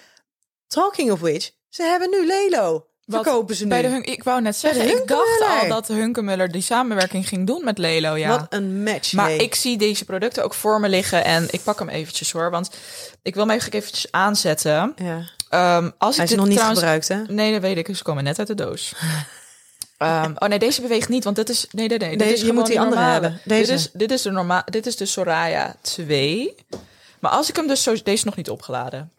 [0.67, 2.86] Talking of which, ze hebben nu Lelo.
[3.07, 3.69] Wat Verkopen ze nu.
[3.69, 7.47] Bij de Hunk- ik wou net zeggen, ik dacht al dat Hunkemuller die samenwerking ging
[7.47, 8.29] doen met Lelo, ja.
[8.29, 9.13] Wat een match.
[9.13, 12.51] Maar ik zie deze producten ook voor me liggen en ik pak hem eventjes hoor,
[12.51, 12.69] want
[13.21, 14.93] ik wil hem even eventjes aanzetten.
[14.95, 15.29] Ja.
[15.49, 16.79] Ehm, als Hij ik is nog niet trouwens...
[16.79, 17.21] gebruikt, hè?
[17.33, 17.95] Nee, dat weet ik.
[17.95, 18.93] Ze komen net uit de doos.
[19.97, 22.17] Ehm, oh nee, deze beweegt niet, want dit is nee, nee, nee.
[22.17, 23.41] dit is je moet die andere hebben.
[23.43, 23.71] Deze.
[23.71, 24.61] Dit is dit is de normaal.
[24.65, 26.55] Dit is de Soraya 2.
[27.19, 29.11] Maar als ik hem dus zo, deze is nog niet opgeladen.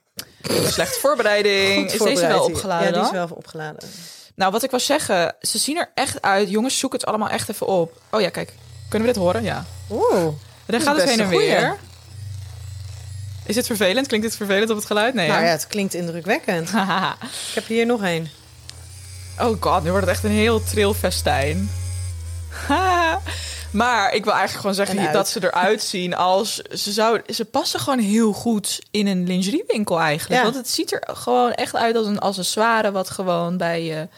[0.66, 1.90] Slechte voorbereiding.
[1.90, 2.87] Goed is deze wel opgeladen?
[2.87, 3.88] Ja, die is wel opgeladen.
[4.35, 6.50] Nou, wat ik wil zeggen, ze zien er echt uit.
[6.50, 8.00] Jongens, zoek het allemaal echt even op.
[8.11, 8.52] Oh ja, kijk.
[8.88, 9.42] Kunnen we dit horen?
[9.42, 9.64] Ja.
[9.90, 10.35] Oeh.
[10.66, 11.46] Dan gaat het heen en goeie.
[11.46, 11.76] weer.
[13.46, 14.07] Is dit vervelend?
[14.07, 15.14] Klinkt dit vervelend op het geluid?
[15.14, 15.28] Nee.
[15.28, 16.68] Nou ja, het klinkt indrukwekkend.
[17.48, 18.31] Ik heb hier nog één.
[19.40, 21.70] Oh god, nu wordt het echt een heel tril festijn.
[23.72, 27.20] Maar ik wil eigenlijk gewoon zeggen dat ze eruit zien als ze zou.
[27.26, 30.37] Ze passen gewoon heel goed in een lingeriewinkel eigenlijk.
[30.40, 30.42] Ja.
[30.42, 34.09] Want het ziet er gewoon echt uit als een accessoire wat gewoon bij je.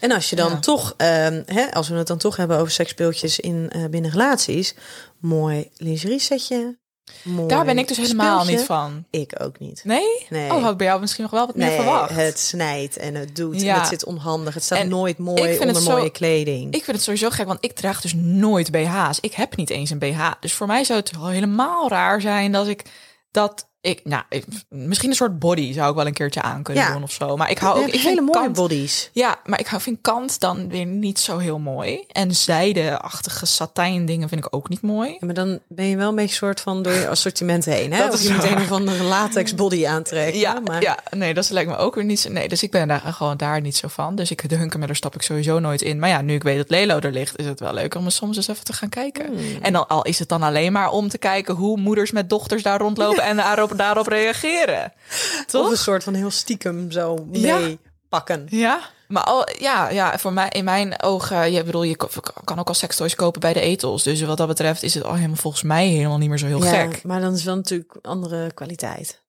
[0.00, 0.58] En als je dan Ja.
[0.58, 4.74] toch, ehm, hè, als we het dan toch hebben over seksspeeltjes in eh, binnen relaties,
[5.18, 6.76] mooi lingerie setje.
[7.22, 8.56] Mooi Daar ben ik dus helemaal speeltje.
[8.56, 9.04] niet van.
[9.10, 9.80] Ik ook niet.
[9.84, 10.26] Nee?
[10.28, 10.52] Nee.
[10.52, 12.10] Oh, had ik bij jou misschien nog wel wat meer Nee, verwacht.
[12.10, 13.60] het snijdt en het doet.
[13.60, 13.74] Ja.
[13.74, 14.54] En het zit onhandig.
[14.54, 16.74] Het staat En nooit ik mooi vind onder zo- mooie kleding.
[16.74, 19.18] Ik vind het sowieso gek, want ik draag dus nooit BH's.
[19.20, 20.30] Ik heb niet eens een BH.
[20.40, 22.82] Dus voor mij zou het helemaal raar zijn dat ik
[23.30, 26.82] dat ik, nou, ik- misschien een soort body zou ik wel een keertje aan kunnen
[26.82, 26.92] Ja.
[26.92, 27.36] doen of zo.
[27.36, 29.10] Maar ik hou ook ik hele mooie kant, bodies.
[29.12, 32.04] Ja, maar ik hou vind kant dan weer niet zo heel mooi.
[32.12, 35.10] En zijdeachtige satijn dingen vind ik ook niet mooi.
[35.10, 37.92] Ja, maar dan ben je wel een beetje soort van door je assortiment heen.
[37.92, 37.98] Hè?
[38.04, 40.40] Dat of is je moet een of andere latex body aantrekken.
[40.40, 42.30] Ja, maar ja, nee, dat lijkt me ook weer niet zo.
[42.30, 44.14] Nee, dus ik ben daar gewoon daar niet zo van.
[44.16, 45.98] Dus ik de Hunkemuller stap ik sowieso nooit in.
[45.98, 48.12] Maar ja, nu ik weet dat Lelo er ligt, is het wel leuk om er
[48.12, 49.26] soms eens even te gaan kijken.
[49.26, 49.62] Hmm.
[49.62, 52.62] En dan al is het dan alleen maar om te kijken hoe moeders met dochters
[52.62, 54.92] daar rondlopen en daarop, daarop reageren.
[55.10, 55.70] Of Toch?
[55.70, 58.46] een soort van heel stiekem zo meepakken.
[58.50, 61.96] Ja, maar al, ja, ja, voor mij in mijn ogen, je bedoel, je
[62.44, 64.02] kan ook al sextoys kopen bij de etels.
[64.02, 66.64] Dus wat dat betreft is het al helemaal volgens mij helemaal niet meer zo heel
[66.64, 67.04] Ja, gek.
[67.04, 69.22] maar dan is wel natuurlijk andere kwaliteit.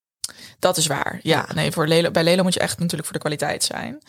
[0.59, 1.19] Dat is waar.
[1.23, 4.01] Ja, nee, voor Lelo, bij Lelo moet je echt natuurlijk voor de kwaliteit zijn.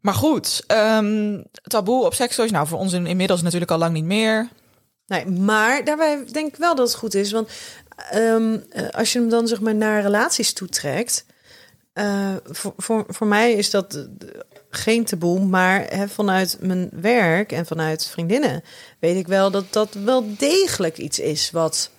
[0.00, 2.50] Maar goed, ehm, taboe op sextoys.
[2.50, 4.48] Nou, voor ons in, inmiddels natuurlijk al lang niet meer.
[5.06, 7.32] Nee, maar daarbij denk ik wel dat het goed is.
[7.32, 7.48] Want
[7.96, 11.24] ehm, eh, als je hem dan zeg maar naar relaties toetrekt.
[11.92, 14.08] eh voor, voor, voor mij is dat
[14.70, 15.40] geen taboe.
[15.40, 18.62] Maar vanuit mijn werk en vanuit vriendinnen
[18.98, 21.90] weet ik wel dat dat wel degelijk iets is wat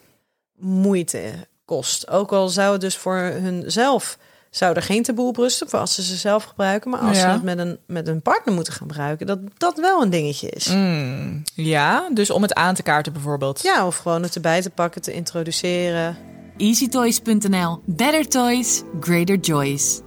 [0.55, 1.31] moeite
[1.65, 2.09] kost.
[2.09, 4.17] Ook al zou het dus voor hunzelf
[4.55, 6.89] zou er geen taboe op rusten voor als ze ze zelf gebruiken.
[6.91, 7.23] Maar als Ja.
[7.23, 10.49] ze het met een, met een partner moeten gaan gebruiken, dat dat wel een dingetje
[10.49, 10.67] is.
[10.67, 13.61] Mm, ja, dus om het aan te kaarten bijvoorbeeld.
[13.63, 16.17] Ja, of gewoon het erbij te pakken, te introduceren.
[16.57, 17.81] EasyToys.nl.
[17.85, 19.99] Better toys, greater joys.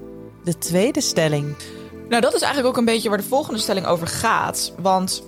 [0.44, 1.56] De tweede stelling.
[2.08, 4.72] Nou, dat is eigenlijk ook een beetje waar de volgende stelling over gaat.
[4.78, 5.22] Want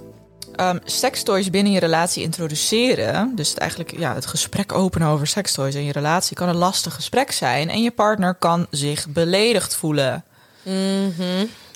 [0.61, 5.75] ehm sextoys binnen je relatie introduceren, dus het eigenlijk ja, het gesprek openen over sextoys
[5.75, 7.71] in je relatie, kan een lastig gesprek zijn.
[7.71, 10.25] En je partner kan zich beledigd voelen.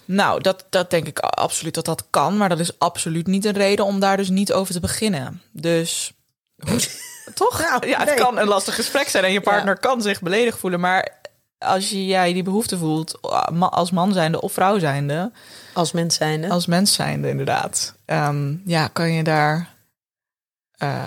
[0.04, 2.36] Nou, dat, dat denk ik absoluut dat dat kan.
[2.36, 5.42] Maar dat is absoluut niet een reden om daar dus niet over te beginnen.
[5.52, 6.12] Dus.
[7.34, 7.60] Toch?
[7.60, 8.16] Nou, ja, het nee.
[8.16, 10.80] kan een lastig gesprek zijn en je partner kan zich beledigd voelen.
[10.80, 11.20] Maar
[11.58, 13.18] als jij die behoefte voelt,
[13.52, 15.32] ma- als man zijnde of vrouw zijnde,
[15.74, 16.48] Als mens zijnde.
[16.48, 19.72] als mens zijnde inderdaad, ehm, ja, kan je daar.
[20.74, 21.06] eh,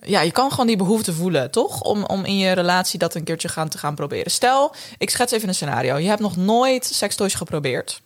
[0.00, 1.80] ja, je kan gewoon die behoefte voelen, toch?
[1.80, 4.30] Om, om in je relatie dat een keertje gaan, te gaan proberen.
[4.30, 5.96] Stel, ik schets even een scenario.
[5.96, 8.02] Je hebt nog nooit sextoys geprobeerd.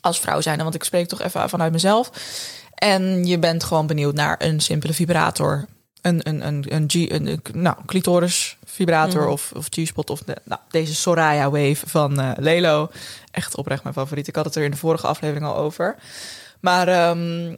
[0.00, 2.10] Als vrouw zijnde, want ik spreek toch even vanuit mezelf.
[2.74, 5.66] En je bent gewoon benieuwd naar een simpele vibrator.
[6.02, 9.30] Een, een, een, een, G, een, een nou, clitoris vibrator Mhm.
[9.30, 10.10] of, of G-spot.
[10.10, 12.90] Of de, nou, deze Soraya Wave van eh, Lelo.
[13.30, 14.28] Echt oprecht mijn favoriet.
[14.28, 15.96] Ik had het er in de vorige aflevering al over.
[16.60, 17.56] Maar ehm,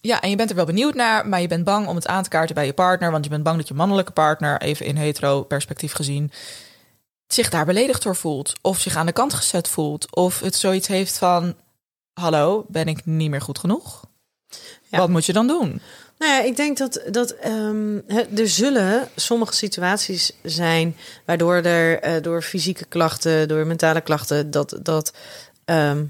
[0.00, 1.28] ja, en je bent er wel benieuwd naar.
[1.28, 3.10] Maar je bent bang om het aan te kaarten bij je partner.
[3.10, 6.30] Want je bent bang dat je mannelijke partner, even in hetero perspectief gezien...
[7.26, 8.52] zich daar beledigd door voelt.
[8.62, 10.16] Of zich aan de kant gezet voelt.
[10.16, 11.54] Of het zoiets heeft van...
[12.12, 14.04] Hallo, ben ik niet meer goed genoeg?
[14.88, 14.98] Ja.
[14.98, 15.80] Wat moet je dan doen?
[16.18, 17.98] Nou ja, ik denk dat, dat ehm,
[18.36, 24.78] er zullen sommige situaties zijn waardoor er eh, door fysieke klachten, door mentale klachten, dat,
[24.82, 25.12] dat,
[25.64, 26.04] ehm,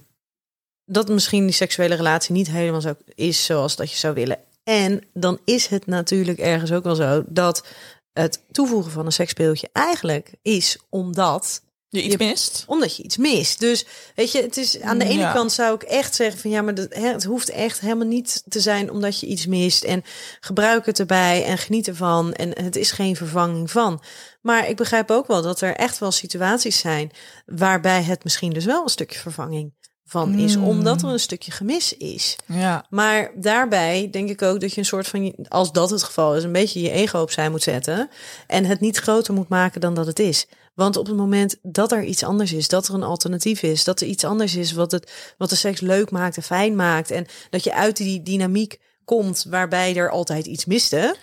[0.84, 4.38] dat misschien die seksuele relatie niet helemaal zo is zoals dat je zou willen.
[4.64, 7.66] En dan is het natuurlijk ergens ook wel zo dat
[8.12, 12.64] het toevoegen van een seksspeeltje eigenlijk is omdat Je iets mist?
[12.66, 13.60] omdat je iets mist.
[13.60, 15.32] Dus weet je, het is aan de ene Ja.
[15.32, 18.60] kant zou ik echt zeggen van ja, maar dat, het hoeft echt helemaal niet te
[18.60, 20.02] zijn omdat je iets mist en
[20.40, 24.02] gebruik het erbij en geniet ervan en het is geen vervanging van.
[24.42, 27.10] Maar ik begrijp ook wel dat er echt wel situaties zijn
[27.46, 30.64] waarbij het misschien dus wel een stukje vervanging van is, Mm.
[30.64, 32.36] omdat er een stukje gemis is.
[32.46, 32.86] Ja.
[32.90, 36.42] Maar daarbij denk ik ook dat je een soort van, als dat het geval is,
[36.44, 38.10] een beetje je ego opzij moet zetten.
[38.46, 40.46] En het niet groter moet maken dan dat het is.
[40.78, 44.00] Want op het moment dat er iets anders is, dat er een alternatief is, dat
[44.00, 47.10] er iets anders is wat, het, wat de seks leuk maakt en fijn maakt.
[47.10, 51.16] En dat je uit die dynamiek komt waarbij er altijd iets miste.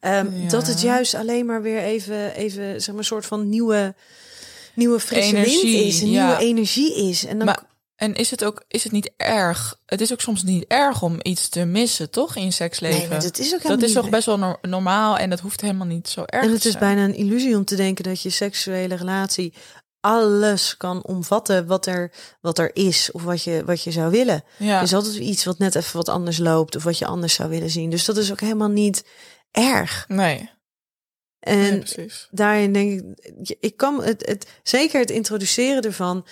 [0.00, 0.48] ehm, Ja.
[0.48, 3.94] Dat het juist alleen maar weer even, even zeg maar, een soort van nieuwe,
[4.74, 6.00] nieuwe frisse Energie, wind is.
[6.00, 6.26] Een ja.
[6.26, 7.24] nieuwe energie is.
[7.24, 7.62] En dan Maar,
[7.96, 9.80] en is het ook is het niet erg?
[9.86, 12.36] Het is ook soms niet erg om iets te missen, toch?
[12.36, 13.08] In je seksleven.
[13.08, 15.86] Nee, dat is ook dat is toch best wel nor- normaal en dat hoeft helemaal
[15.86, 18.94] niet zo erg En het is bijna een illusie om te denken dat je seksuele
[18.94, 19.54] relatie
[20.00, 24.44] alles kan omvatten wat er, wat er is of wat je, wat je zou willen.
[24.56, 24.76] Ja.
[24.76, 27.48] Er is altijd iets wat net even wat anders loopt of wat je anders zou
[27.48, 27.90] willen zien.
[27.90, 29.04] Dus dat is ook helemaal niet
[29.50, 30.04] erg.
[30.08, 30.50] Nee,
[31.40, 31.84] En
[32.30, 36.26] daarin denk ik, ik kan het, het zeker het introduceren ervan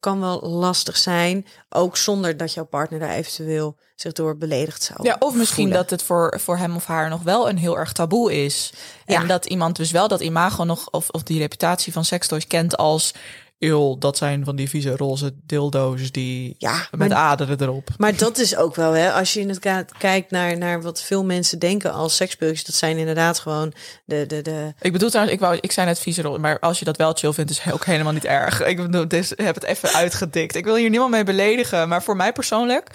[0.00, 5.02] kan wel lastig zijn, ook zonder dat jouw partner daar eventueel zich door beledigd zou.
[5.02, 5.82] Ja, of misschien voelen.
[5.82, 8.72] dat het voor, voor hem of haar nog wel een heel erg taboe is.
[9.06, 9.20] Ja.
[9.20, 12.76] En dat iemand dus wel dat imago nog, of, of die reputatie van sextoys kent
[12.76, 13.14] als...
[13.58, 17.88] Eeuw, dat zijn van die vieze roze dildo's die Ja, met maar- aderen erop.
[17.96, 19.58] Maar dat is ook wel, hè, als je in het
[19.98, 23.72] kijkt naar, naar wat veel mensen denken als seksspeeltjes, dat zijn inderdaad gewoon
[24.04, 26.78] de, de, de, Ik bedoel trouwens, ik, wou, ik zei net vieze roze, maar als
[26.78, 28.64] je dat wel chill vindt, is ook helemaal niet erg.
[28.64, 30.54] Ik bedoel, dus, ik heb het even uitgedikt.
[30.54, 32.90] Ik wil hier niemand mee beledigen, maar voor mij persoonlijk,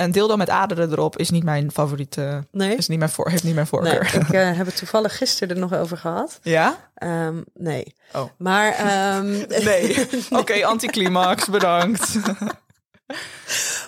[0.00, 2.76] een dildo met aderen erop is niet mijn favoriete, Nee?
[2.76, 4.20] is niet mijn voor, heeft niet mijn Nee, voorkeur.
[4.20, 6.38] ik eh, heb het toevallig gisteren er nog over gehad.
[6.42, 6.76] Ja?
[6.94, 7.94] Ehm, nee.
[8.12, 8.24] Oh.
[8.38, 9.30] Maar ehm,
[9.64, 10.06] Nee.
[10.30, 12.18] Oké, anticlimax, bedankt.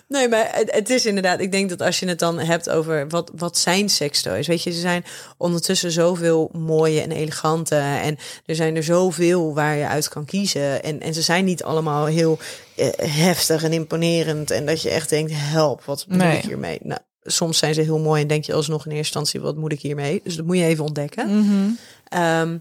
[0.08, 3.08] Nee, maar het, het is inderdaad, ik denk dat als je het dan hebt over
[3.08, 5.04] wat, wat zijn sekstoys, weet je, ze zijn
[5.36, 10.82] ondertussen zoveel mooie en elegante en er zijn er zoveel waar je uit kan kiezen
[10.82, 12.38] en, en ze zijn niet allemaal heel
[12.76, 16.36] eh, heftig en imponerend en dat je echt denkt, help, wat moet Nee.
[16.36, 16.78] ik hiermee?
[16.82, 19.72] Nou, soms zijn ze heel mooi en denk je alsnog in eerste instantie, wat moet
[19.72, 20.20] ik hiermee?
[20.24, 21.38] Dus dat moet je even ontdekken.
[21.38, 21.70] Mhm.
[22.08, 22.58] Ehm,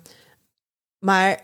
[1.00, 1.40] maar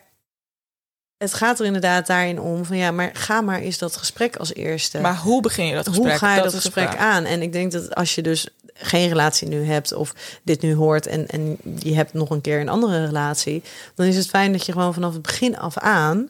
[1.18, 4.54] het gaat er inderdaad daarin om van ja, maar ga maar eens dat gesprek als
[4.54, 5.00] eerste.
[5.00, 6.10] Maar hoe begin je dat gesprek?
[6.10, 7.26] Hoe ga je dat, de gesprek aan?
[7.26, 11.08] En ik denk dat als je dus geen relatie nu hebt of dit nu hoort
[11.08, 13.64] en, en je hebt nog een keer een andere relatie,
[13.96, 16.30] dan is het fijn dat je gewoon vanaf het begin af aan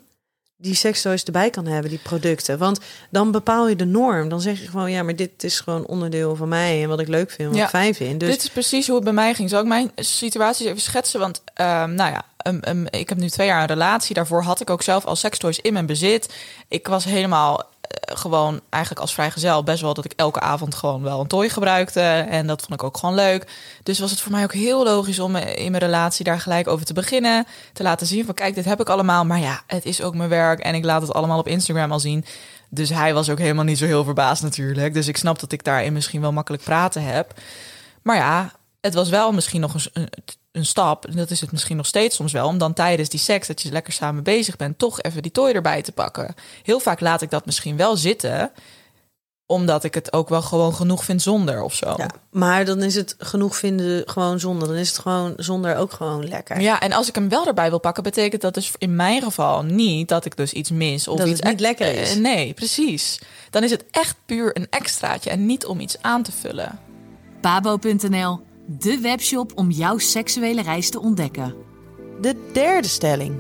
[0.60, 2.58] die sekstoys erbij kan hebben, die producten.
[2.58, 4.30] Want dan bepaal je de norm.
[4.30, 7.08] Dan zeg je gewoon, ja, maar dit is gewoon onderdeel van mij en wat ik
[7.08, 7.63] leuk vind, wat Ja.
[7.63, 8.20] ik fijn vind.
[8.20, 9.50] Dus Dit is precies hoe het bij mij ging.
[9.50, 11.20] Zal ik mijn situatie even schetsen?
[11.20, 14.15] Want, ehm, nou ja, um, um, ik heb nu twee jaar een relatie.
[14.15, 16.34] Daarvoor had ik ook zelf al sextoys in mijn bezit.
[16.67, 17.63] Ik was helemaal
[18.00, 22.02] gewoon eigenlijk als vrijgezel best wel dat ik elke avond gewoon wel een toy gebruikte.
[22.30, 23.47] En dat vond ik ook gewoon leuk.
[23.84, 26.67] Dus was het voor mij ook heel logisch om eh, in mijn relatie daar gelijk
[26.67, 27.45] over te beginnen.
[27.73, 29.26] Te laten zien van kijk, dit heb ik allemaal.
[29.26, 32.00] Maar ja, het is ook mijn werk en ik laat het allemaal op Instagram al
[32.00, 32.26] zien.
[32.69, 34.93] Dus hij was ook helemaal niet zo heel verbaasd natuurlijk.
[34.93, 37.34] Dus ik snap dat ik daarin misschien wel makkelijk praten heb.
[38.02, 40.10] Maar ja, het was wel misschien nog een,
[40.58, 41.06] een, stap.
[41.06, 42.48] En dat is het misschien nog steeds soms wel.
[42.48, 45.52] Om dan tijdens die seks, dat je lekker samen bezig bent, toch even die toy
[45.52, 46.36] erbij te pakken.
[46.63, 48.52] Heel vaak laat ik dat misschien wel zitten.
[49.46, 51.93] Omdat ik het ook wel gewoon genoeg vind zonder of zo.
[51.98, 54.67] ja, maar dan is het genoeg vinden gewoon zonder.
[54.67, 56.60] Dan is het gewoon zonder ook gewoon lekker.
[56.62, 59.63] Ja, en als ik hem wel erbij wil pakken, betekent dat dus in mijn geval
[59.63, 62.12] niet dat ik dus iets mis of Dat iets het niet lekker is.
[62.12, 63.20] Eh, Nee, precies.
[63.50, 66.80] Dan is het echt puur een extraatje en niet om iets aan te vullen.
[67.41, 71.56] Pabo.nl, de webshop om jouw seksuele reis te ontdekken.
[72.21, 73.36] De derde stelling.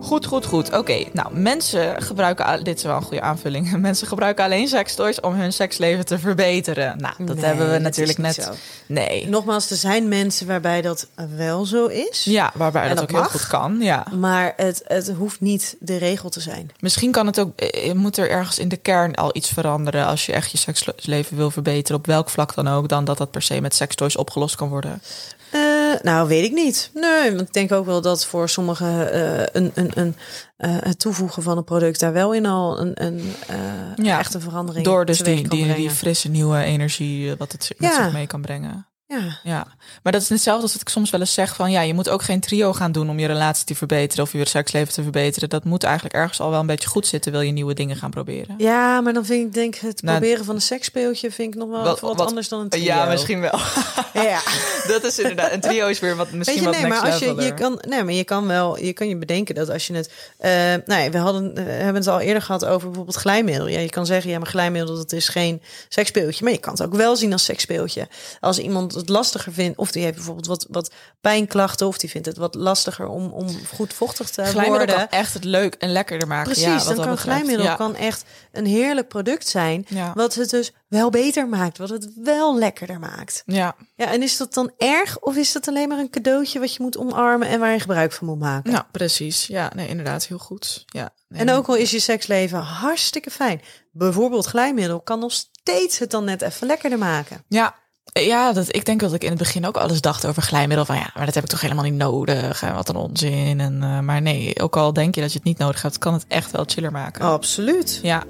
[0.00, 0.72] Goed, goed, goed.
[0.76, 2.64] Oké, nou, mensen gebruiken...
[2.64, 3.76] Dit is wel een goede aanvulling.
[3.76, 6.98] Mensen gebruiken alleen sekstoys om hun seksleven te verbeteren.
[6.98, 8.34] Nou, dat Nee, hebben we natuurlijk net...
[8.34, 8.50] zo.
[8.86, 9.28] Nee.
[9.28, 12.24] Nogmaals, er zijn mensen waarbij dat wel zo is.
[12.24, 13.76] Ja, waarbij En dat, dat ook heel goed kan.
[13.80, 14.06] Ja.
[14.14, 16.70] Maar het, het hoeft niet de regel te zijn.
[16.80, 17.58] Misschien kan het ook...
[17.60, 20.06] eh, Moet er ergens in de kern al iets veranderen...
[20.06, 21.98] als je echt je seksleven wil verbeteren...
[21.98, 22.88] op welk vlak dan ook...
[22.88, 25.02] dan dat dat per se met sekstoys opgelost kan worden.
[25.50, 25.60] Eh,
[26.02, 26.90] nou, weet ik niet.
[26.94, 30.16] Nee, want ik denk ook wel dat voor sommigen eh, een, een, een,
[30.56, 34.40] eh, het toevoegen van een product daar wel in al een, een eh, Ja, echte
[34.40, 37.36] verandering Door dus die, die, die frisse nieuwe energie...
[37.36, 38.02] wat het met Ja.
[38.04, 38.86] zich mee kan brengen.
[39.08, 39.38] Ja.
[39.44, 39.66] Ja,
[40.02, 42.08] maar dat is hetzelfde als dat ik soms wel eens zeg van ja, je moet
[42.08, 45.48] ook geen trio gaan doen om je relatie te verbeteren of je seksleven te verbeteren.
[45.48, 48.10] Dat moet eigenlijk ergens al wel een beetje goed zitten, wil je nieuwe dingen gaan
[48.10, 48.54] proberen.
[48.58, 51.68] ja, maar dan vind ik denk het Nou, proberen van een seksspeeltje vind ik nog
[51.70, 52.84] wel Wat- wat, wat- anders dan een trio.
[52.84, 53.58] Ja, misschien wel.
[54.12, 54.40] Ja.
[54.92, 55.52] dat is inderdaad.
[55.52, 57.82] Een trio is weer wat misschien Weet je, nee, wat maar als je, je kan,
[57.88, 60.50] nee, maar je kan wel, je kan je bedenken dat als je het, eh
[60.86, 63.66] nou ja, we hadden, hebben het al eerder gehad over bijvoorbeeld glijmiddel.
[63.66, 66.82] Ja, je kan zeggen, ja, maar glijmiddel dat is geen seksspeeltje, maar je kan het
[66.82, 68.08] ook wel zien als seksspeeltje.
[68.40, 72.26] Als iemand het lastiger vindt, of die heeft bijvoorbeeld wat, wat pijnklachten, of die vindt
[72.26, 74.96] het wat lastiger om, om goed vochtig te Glijmiddel worden.
[74.96, 76.52] kan echt het leuk en lekkerder maken.
[76.52, 77.36] Precies, ja, wat dan dat kan betreft.
[77.36, 77.74] glijmiddel Ja.
[77.74, 80.12] kan echt een heerlijk product zijn, Ja.
[80.14, 83.42] wat het dus wel beter maakt, wat het wel lekkerder maakt.
[83.46, 86.74] Ja, Ja, en is dat dan erg of is dat alleen maar een cadeautje wat
[86.74, 88.72] je moet omarmen en waar je gebruik van moet maken?
[88.72, 89.46] nou precies.
[89.46, 90.82] Ja, nee, inderdaad, heel goed.
[90.86, 91.40] Ja, nee.
[91.40, 93.60] En ook al is je seksleven hartstikke fijn.
[93.92, 97.44] Bijvoorbeeld glijmiddel kan nog steeds het dan net even lekkerder maken.
[97.48, 97.74] Ja,
[98.12, 100.84] ja dat, ik denk dat ik in het begin ook alles dacht over glijmiddel.
[100.84, 102.62] Van ja, maar dat heb ik toch helemaal niet nodig.
[102.62, 103.60] En wat een onzin.
[103.60, 106.12] En, eh, maar nee, ook al denk je dat je het niet nodig hebt, kan
[106.12, 107.24] het echt wel chiller maken.
[107.24, 108.00] Absoluut.
[108.02, 108.22] Ja,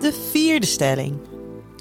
[0.00, 1.18] De vierde stelling.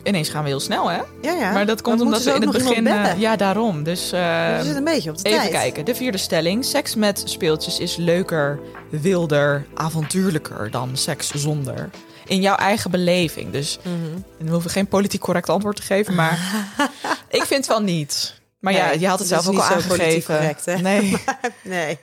[0.03, 0.97] ineens gaan we heel snel, hè?
[1.21, 1.51] Ja, ja.
[1.51, 2.87] maar dat komt Dan omdat we in het begin...
[2.87, 3.83] eh, ja, daarom.
[3.83, 5.51] Dus eh, we zitten een beetje op de even tijd.
[5.51, 5.85] kijken.
[5.85, 6.65] De vierde stelling.
[6.65, 8.59] Seks met speeltjes is leuker,
[8.89, 11.89] wilder, avontuurlijker dan seks zonder.
[12.25, 13.51] In jouw eigen beleving.
[13.51, 14.19] Dus Mhm.
[14.37, 16.39] we hoeven geen politiek correct antwoord te geven, maar
[17.29, 18.41] ik vind van niet.
[18.59, 20.35] Maar ja, je had het zelf ook al aangegeven.
[20.35, 20.75] correct, hè?
[20.77, 21.17] Nee.
[21.63, 21.99] nee,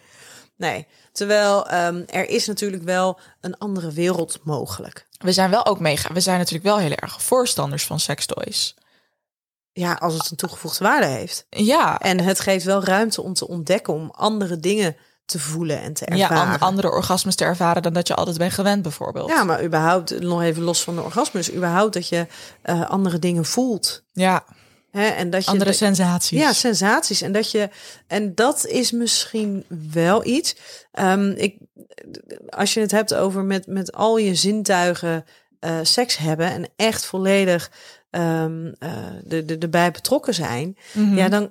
[0.56, 0.86] nee.
[1.12, 5.06] Terwijl ehm, er is natuurlijk wel een andere wereld mogelijk.
[5.18, 6.12] We zijn wel ook mega.
[6.12, 8.74] We zijn natuurlijk wel heel erg voorstanders van sextoys.
[9.72, 11.46] Ja, als het een toegevoegde waarde heeft.
[11.50, 15.92] Ja, En het geeft wel ruimte om te ontdekken, om andere dingen te voelen en
[15.92, 16.52] te ervaren.
[16.52, 19.28] an- andere orgasmes te ervaren dan dat je altijd bent gewend, bijvoorbeeld.
[19.28, 22.26] Ja, maar überhaupt, nog even los van de orgasmes, überhaupt dat je
[22.62, 24.02] eh, andere dingen voelt.
[24.12, 24.44] Ja,
[24.90, 25.06] Hè?
[25.06, 26.40] En dat je andere de- sensaties.
[26.40, 27.22] Ja, sensaties.
[27.22, 27.68] En dat je
[28.06, 30.56] en dat is misschien wel iets.
[30.92, 31.56] Ehm, ik,
[32.48, 35.24] als je het hebt over met, met al je zintuigen
[35.60, 37.70] eh, seks hebben en echt volledig
[38.10, 38.44] eh,
[39.24, 41.16] de, de, erbij betrokken zijn, Mhm.
[41.16, 41.50] ja, dan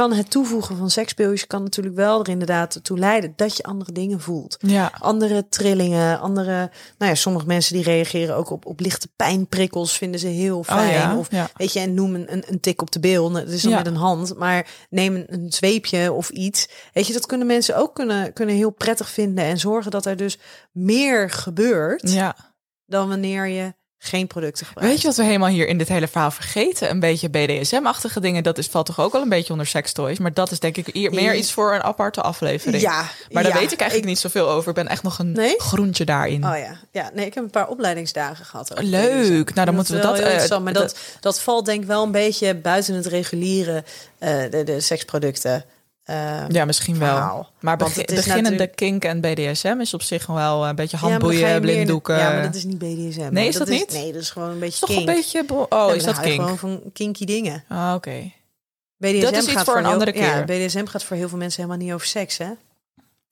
[0.00, 3.92] kan het toevoegen van seksspeeltjes kan natuurlijk wel er inderdaad toe leiden dat je andere
[3.92, 4.56] dingen voelt.
[4.60, 4.92] ja.
[4.98, 6.70] Andere trillingen, andere.
[6.98, 10.88] Nou ja, sommige mensen die reageren ook op, op lichte pijnprikkels, vinden ze heel fijn.
[10.88, 11.50] Oh ja, Of ja.
[11.56, 12.98] weet je, en noem een, een, een tik op de.
[13.00, 16.68] Nou, Dat is dan met een hand, maar neem een, een zweepje of iets.
[16.92, 20.16] Weet je, dat kunnen mensen ook kunnen, kunnen heel prettig vinden en zorgen dat er
[20.16, 20.38] dus
[20.72, 22.36] meer gebeurt ja.
[22.86, 24.92] dan wanneer je geen producten gebruikt.
[24.92, 26.90] Weet je wat we helemaal hier in dit hele verhaal vergeten?
[26.90, 28.42] Een beetje BDSM-achtige dingen.
[28.42, 30.18] Dat is, valt toch ook wel een beetje onder sextoys.
[30.18, 32.82] Maar dat is denk ik eer- meer iets voor een aparte aflevering.
[32.82, 34.68] Ja, Maar daar ja, weet ik eigenlijk niet zoveel over.
[34.68, 35.54] Ik ben echt nog een Nee?
[35.60, 36.44] groentje daarin.
[36.44, 38.72] Oh ja, ja, nee, ik heb een paar opleidingsdagen gehad.
[38.78, 39.54] Leuk.
[39.54, 41.86] Nou, dan moeten we dat, heel eh, interessant, maar dat, dat- dat valt denk ik
[41.86, 43.84] wel een beetje buiten het reguliere
[44.18, 45.64] eh, de, de seksproducten.
[46.10, 47.48] Eh, Ja, misschien wel.
[47.60, 50.74] Maar Want begi- het is beginnende natuurlijk- kink en BDSM is op zich wel een
[50.74, 52.16] beetje ja, handboeien, meer blinddoeken.
[52.18, 53.28] Ja, maar dat is niet BDSM.
[53.32, 53.92] Nee, is dat niet?
[53.92, 55.08] Nee, dat is gewoon een is beetje toch kink.
[55.08, 55.44] een beetje...
[55.48, 56.40] Ja, Oh, is dat kink?
[56.40, 57.64] Gewoon van kinky dingen.
[57.68, 58.32] Ah, oké.
[58.96, 60.44] BDSM Dat is iets gaat voor een heel- andere Ja, keer.
[60.66, 62.48] BDSM gaat voor heel veel mensen helemaal niet over seks, hè?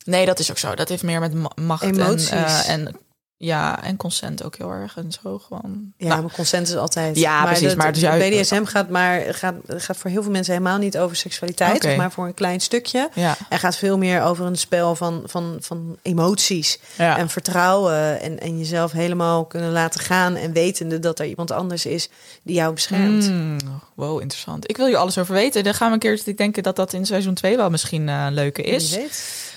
[0.04, 0.74] Nee, dat is ook zo.
[0.74, 2.30] Dat heeft meer met ma- macht Emoties.
[2.30, 2.96] en, eh, en
[3.40, 5.92] ja, en consent ook heel erg en zo gewoon.
[5.96, 7.18] Ja, Nou, maar consent is altijd.
[7.18, 10.79] Ja, precies, dat- maar juist- BDSM gaat, maar, gaat, gaat voor heel veel mensen helemaal
[10.79, 13.09] niet over seksualiteit, maar voor een klein stukje.
[13.14, 17.16] ja, Er gaat veel meer over een spel van, van, van emoties ja.
[17.18, 18.20] en vertrouwen.
[18.20, 20.37] En, en jezelf helemaal kunnen laten gaan.
[20.37, 22.09] En wetende dat er iemand anders is
[22.42, 23.31] die jou beschermt.
[23.31, 23.57] Mm,
[23.94, 24.70] wow, interessant.
[24.70, 25.64] Ik wil je alles over weten.
[25.64, 26.20] Dan gaan we een keer.
[26.24, 28.98] Ik denk dat dat in seizoen 2 wel misschien een leuke is.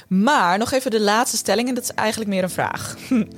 [0.07, 1.67] Maar nog even de laatste stelling.
[1.67, 2.95] En dat is eigenlijk meer een vraag.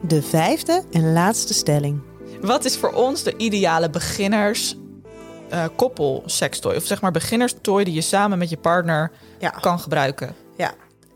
[0.00, 2.00] De vijfde en laatste stelling.
[2.40, 4.76] Wat is voor ons de ideale beginners
[5.48, 6.76] eh, koppel sextoy?
[6.76, 10.34] Of zeg maar beginnerstoy die je samen met je partner Ja, kan gebruiken.
[10.56, 10.74] ja.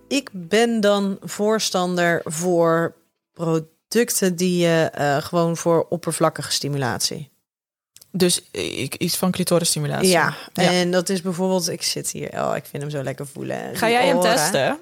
[0.09, 2.95] Ik ben dan voorstander voor
[3.33, 7.31] producten die je eh, gewoon voor oppervlakkige stimulatie.
[8.11, 10.09] Dus ik, iets van clitorisstimulatie.
[10.09, 10.63] Ja, Ja.
[10.71, 13.77] en dat is bijvoorbeeld, ik zit hier, oh, ik vind hem zo lekker voelen.
[13.77, 14.35] Ga jij hem oren.
[14.35, 14.79] testen?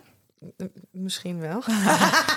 [0.90, 1.62] Misschien wel.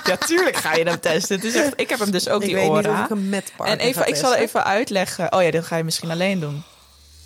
[0.04, 1.36] Ja, tuurlijk ga je hem testen.
[1.36, 3.04] Het is echt, ik heb hem dus ook ik die weet niet of Ora.
[3.04, 5.34] ik hem met En even, ik zal even uitleggen.
[5.34, 6.64] Oh ja, dit ga je misschien alleen doen.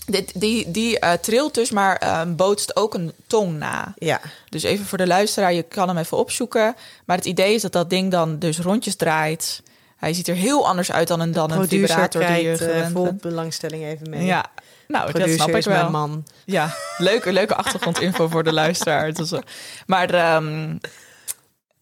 [0.06, 3.94] Dit, die die eh, trilt dus, maar eh, bootst ook een tong na.
[3.96, 6.76] Ja, Dus even voor de luisteraar, je kan hem even opzoeken.
[7.06, 9.62] Maar het idee is dat dat ding dan dus rondjes draait.
[9.98, 12.68] Hij ziet er heel anders uit dan een, dan een vibrator die je kijkt eh,
[12.68, 13.22] gewend vol bent.
[13.22, 14.26] belangstelling even mee.
[14.26, 14.46] Ja,
[14.88, 15.90] nou, dat snap ik wel.
[15.90, 16.26] man.
[16.46, 19.10] Ja, leuke, leuke achtergrondinfo voor de luisteraar.
[19.10, 19.40] Eh,
[19.86, 20.76] maar ehm,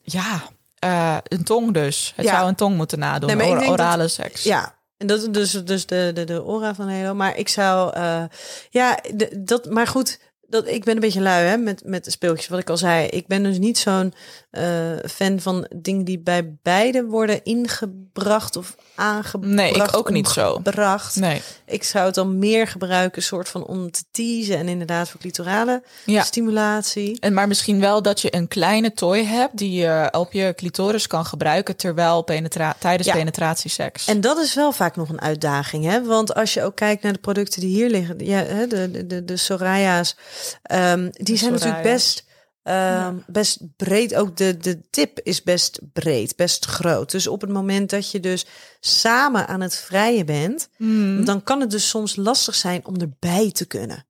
[0.01, 0.41] ja,
[0.79, 2.13] eh, een tong dus.
[2.15, 2.35] Het Ja.
[2.35, 4.43] zou een tong moeten nadoen, Nee, ora- dat- orale seks.
[4.43, 7.13] Ja, en dat is dus, dus de, de, de aura van Halo.
[7.13, 8.23] Maar ik zou, eh,
[8.69, 10.19] ja, de- dat, maar goed,
[10.55, 13.07] dat, ik ben een beetje lui hè, met, met de speeltjes, wat ik al zei.
[13.07, 14.13] Ik ben dus niet zo'n
[14.51, 14.65] eh,
[15.09, 19.53] fan van dingen die bij beide worden ingebracht of aangebracht.
[19.53, 20.59] Nee, ik ook niet zo.
[20.63, 21.15] Bracht.
[21.15, 21.41] Nee.
[21.65, 25.83] Ik zou het dan meer gebruiken, soort van om te teasen en inderdaad voor clitorale
[26.05, 26.23] Ja.
[26.23, 27.19] stimulatie.
[27.19, 31.07] En maar misschien wel dat je een kleine toy hebt die je op je clitoris
[31.07, 33.13] kan gebruiken terwijl penetra tijdens Ja.
[33.13, 34.07] penetratieseks.
[34.07, 36.03] En dat is wel vaak nog een uitdaging, hè?
[36.03, 39.25] Want als je ook kijkt naar de producten die hier liggen, ja, de, de, de,
[39.25, 40.15] de Soraya's,
[40.61, 42.25] ehm, die zijn natuurlijk best,
[42.63, 44.15] ehm, best breed.
[44.15, 47.11] Ook de, de tip is best breed, best groot.
[47.11, 48.45] Dus op het moment dat je dus
[48.79, 51.25] samen aan het vrijen bent, Hmm.
[51.25, 54.05] dan kan het dus soms lastig zijn om erbij te kunnen.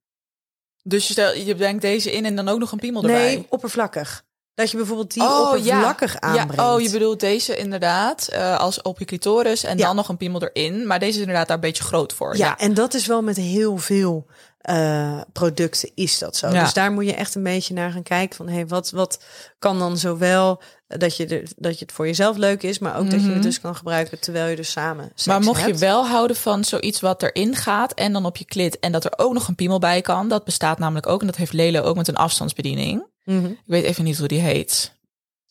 [0.83, 3.25] Dus je, stel, je brengt deze in en dan ook nog een piemel erbij.
[3.35, 4.23] Nee, oppervlakkig.
[4.53, 6.19] Dat je bijvoorbeeld die Oh, oppervlakkig ja.
[6.19, 6.55] aanbrengt.
[6.55, 9.85] Ja, oh, je bedoelt deze inderdaad eh, als op je clitoris en Ja.
[9.85, 10.87] dan nog een piemel erin.
[10.87, 12.37] Maar deze is inderdaad daar een beetje groot voor.
[12.37, 14.25] Ja, Ja, en dat is wel met heel veel
[14.65, 16.49] eh, producten is dat zo.
[16.49, 16.63] Ja.
[16.63, 19.23] Dus daar moet je echt een beetje naar gaan kijken van hey, wat, wat
[19.59, 23.11] kan dan zowel dat je, er, dat je het voor jezelf leuk is, maar ook
[23.11, 25.29] dat je het dus kan gebruiken terwijl je dus samen Mhm.
[25.29, 28.79] Maar mocht je wel houden van zoiets wat erin gaat en dan op je klit
[28.79, 31.35] en dat er ook nog een piemel bij kan, dat bestaat namelijk ook en dat
[31.35, 33.05] heeft Lelo ook met een afstandsbediening.
[33.23, 33.45] Mhm.
[33.45, 34.93] Ik weet even niet hoe die heet.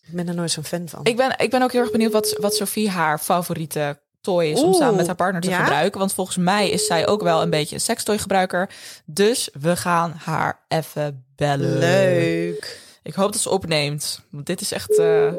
[0.07, 1.01] Ik ben er nooit zo'n fan van.
[1.05, 4.63] Ik ben, ik ben ook heel erg benieuwd wat, wat Sophie haar favoriete toy is
[4.63, 5.59] om samen met haar partner te ja?
[5.59, 5.99] gebruiken.
[5.99, 8.71] Want volgens mij is zij ook wel een beetje een sextoy gebruiker.
[9.05, 11.79] Dus we gaan haar even bellen.
[11.79, 12.81] Leuk.
[13.03, 14.21] Ik hoop dat ze opneemt.
[14.31, 15.33] Want dit is echt eh,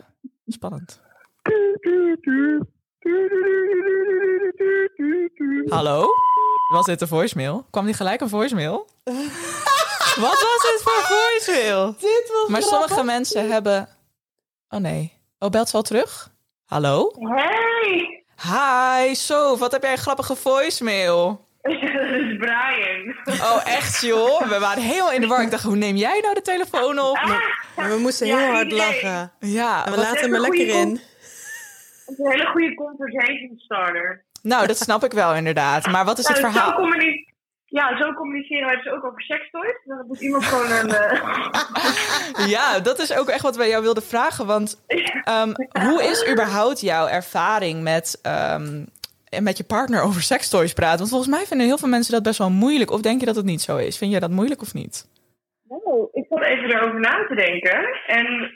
[0.48, 1.00] spannend.
[5.66, 6.08] Hallo?
[6.72, 7.66] Was dit een voicemail?
[7.70, 8.88] Kwam die gelijk een voicemail?
[10.26, 11.96] Wat was dit voor voicemail?
[12.00, 13.90] Dit was Maar sommige mensen hebben...
[14.70, 15.14] Oh nee.
[15.40, 16.32] Oh, belt ze al terug?
[16.66, 17.12] Hallo?
[17.20, 21.46] Hey, Hi, zo, wat heb jij een grappige voicemail?
[21.62, 23.16] dat is Brian.
[23.42, 24.42] Oh, echt joh?
[24.42, 25.42] We waren helemaal in de war.
[25.42, 27.20] Ik dacht, hoe neem jij nou de telefoon op?
[27.76, 28.78] Maar we moesten Ja, heel hard idee.
[28.78, 29.32] lachen.
[29.40, 30.90] Ja, En we laten hem er lekker in.
[32.06, 34.24] Het is een hele goede conversation starter.
[34.42, 35.86] nou, dat snap ik wel inderdaad.
[35.88, 36.80] Maar wat is het Nou, Zo verhaal?
[37.66, 39.82] Ja, zo communiceren wij dus ook over sextoys.
[39.84, 40.90] Dan moet iemand gewoon een...
[40.90, 44.46] eh, Ja, dat is ook echt wat wij jou wilden vragen.
[44.46, 44.84] Want
[45.24, 45.54] ehm,
[45.86, 48.84] hoe is überhaupt jouw ervaring met, ehm,
[49.44, 50.98] met je partner over sextoys praten?
[50.98, 52.92] Want volgens mij vinden heel veel mensen dat best wel moeilijk.
[52.92, 53.98] Of denk je dat het niet zo is?
[53.98, 55.06] Vind jij dat moeilijk of niet?
[55.68, 57.88] Oh, ik zat even erover na te denken.
[58.08, 58.54] En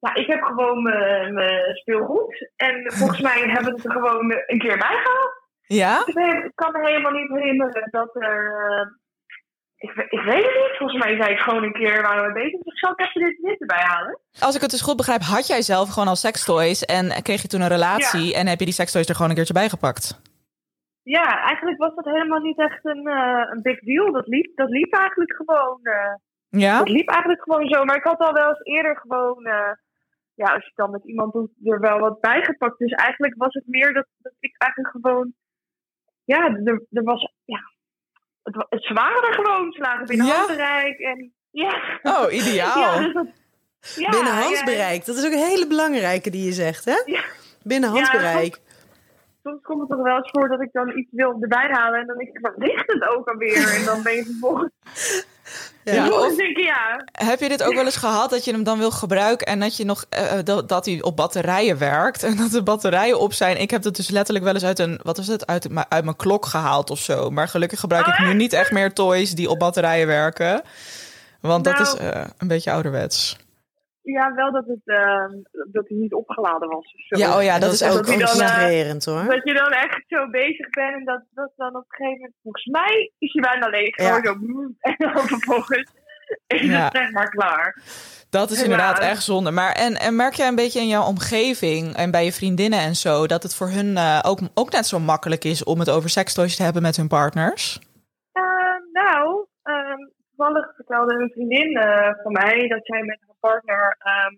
[0.00, 1.34] ja, ik heb gewoon mijn
[1.74, 2.50] speelgoed.
[2.56, 5.40] En volgens mij hebben we het er gewoon een keer bij gehaald.
[5.74, 6.02] Ja?
[6.06, 8.52] Ik, kan me helemaal niet herinneren dat er.
[8.70, 8.86] eh,
[9.76, 10.76] ik, ik weet het niet.
[10.78, 12.60] Volgens mij zei ik gewoon een keer waar we bezig.
[12.60, 14.18] Dus ik zal even dit, dit erbij halen.
[14.40, 17.48] Als ik het dus goed begrijp, had jij zelf gewoon al sextoys en kreeg je
[17.48, 20.20] toen een relatie en heb je die sextoys er gewoon een keertje bij gepakt?
[21.02, 24.12] Ja, eigenlijk was dat helemaal niet echt een, eh, een big deal.
[24.12, 25.78] Dat liep, dat liep eigenlijk gewoon.
[25.82, 26.14] eh,
[26.48, 26.78] Ja?
[26.78, 27.84] Dat liep eigenlijk gewoon zo.
[27.84, 29.42] Maar ik had al wel eens eerder gewoon.
[30.34, 32.78] ja, als je dan met iemand doet, er wel wat bijgepakt.
[32.78, 35.34] Dus eigenlijk was het meer dat, dat ik eigenlijk gewoon.
[36.24, 37.32] Ja, er, er was.
[37.44, 37.60] Ja,
[38.42, 39.72] het, het, ze waren er gewoon.
[39.72, 40.34] Ze lagen binnen Ja?
[40.34, 40.98] handbereik.
[40.98, 41.98] En, ja.
[42.02, 42.78] Oh, ideaal.
[42.78, 43.26] Ja, dus dat,
[43.96, 45.04] ja, Binnen handbereik.
[45.04, 47.02] Dat is ook een hele belangrijke die je zegt, hè?
[47.62, 48.60] Binnen handbereik.
[49.42, 52.00] soms komt het toch wel eens voor dat ik dan iets wil erbij halen.
[52.00, 53.74] En dan denk ik, wat ligt het ook alweer?
[53.78, 54.72] En dan ben je vervolgens.
[55.84, 56.08] Ja.
[56.10, 57.04] Of- ja.
[57.12, 59.76] Heb je dit ook wel eens gehad dat je hem dan wil gebruiken en dat
[59.76, 63.60] je nog eh, dat, dat hij op batterijen werkt en dat de batterijen op zijn?
[63.60, 66.04] Ik heb dat dus letterlijk wel eens uit een wat is het uit, mijn- uit
[66.04, 67.30] mijn klok gehaald of zo.
[67.30, 70.62] Maar gelukkig gebruik ik nu niet echt meer toys die op batterijen werken,
[71.40, 71.86] want dat Nou.
[71.86, 73.36] is eh, een beetje ouderwets.
[74.02, 75.24] Ja, wel dat, het, eh,
[75.72, 76.94] dat hij niet opgeladen was.
[76.94, 77.18] Of zo.
[77.18, 79.24] Ja, oh ja, dat, is ook dan, eh, hoor.
[79.34, 82.34] Dat je dan echt zo bezig bent en dat, dat dan op een gegeven moment,
[82.42, 83.96] volgens mij is hij bijna leeg.
[83.96, 84.22] Ja.
[84.24, 84.32] Zo,
[84.80, 85.92] en dan vervolgens
[86.46, 86.84] is Ja.
[86.84, 87.78] het zeg maar klaar.
[88.30, 88.62] Dat is Ja.
[88.64, 89.50] inderdaad echt zonde.
[89.50, 92.96] Maar en, en merk jij een beetje in jouw omgeving en bij je vriendinnen en
[92.96, 96.10] zo dat het voor hun eh, ook, ook net zo makkelijk is om het over
[96.10, 97.78] sextoys te hebben met hun partners?
[98.32, 98.42] Eh,
[98.92, 99.98] nou, ehm,
[100.36, 104.34] toevallig vertelde een vriendin eh, van mij dat zij met haar partner ehm,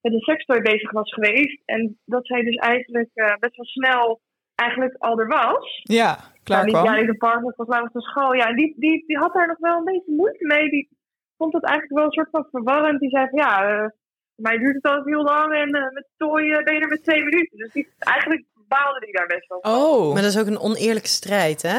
[0.00, 1.62] met een sextoy bezig was geweest.
[1.64, 4.20] En dat zij dus eigenlijk eh, best wel snel
[4.54, 5.80] eigenlijk al er was.
[5.82, 6.84] Ja, klaar nou, die, kwam.
[6.84, 8.32] ja, die partner volgens mij was naar school.
[8.32, 10.70] Ja, en die, die, die had daar nog wel een beetje moeite mee.
[10.70, 10.88] Die
[11.36, 13.00] vond het eigenlijk wel een soort van verwarrend.
[13.00, 13.88] Die zei van ja, eh,
[14.34, 17.04] voor mij duurt het al heel lang en eh, met tooi ben je er met
[17.04, 17.58] twee minuten.
[17.58, 19.74] Dus die, eigenlijk baalde die daar best wel van.
[19.74, 21.78] Oh, Maar dat is ook een oneerlijke strijd, hè?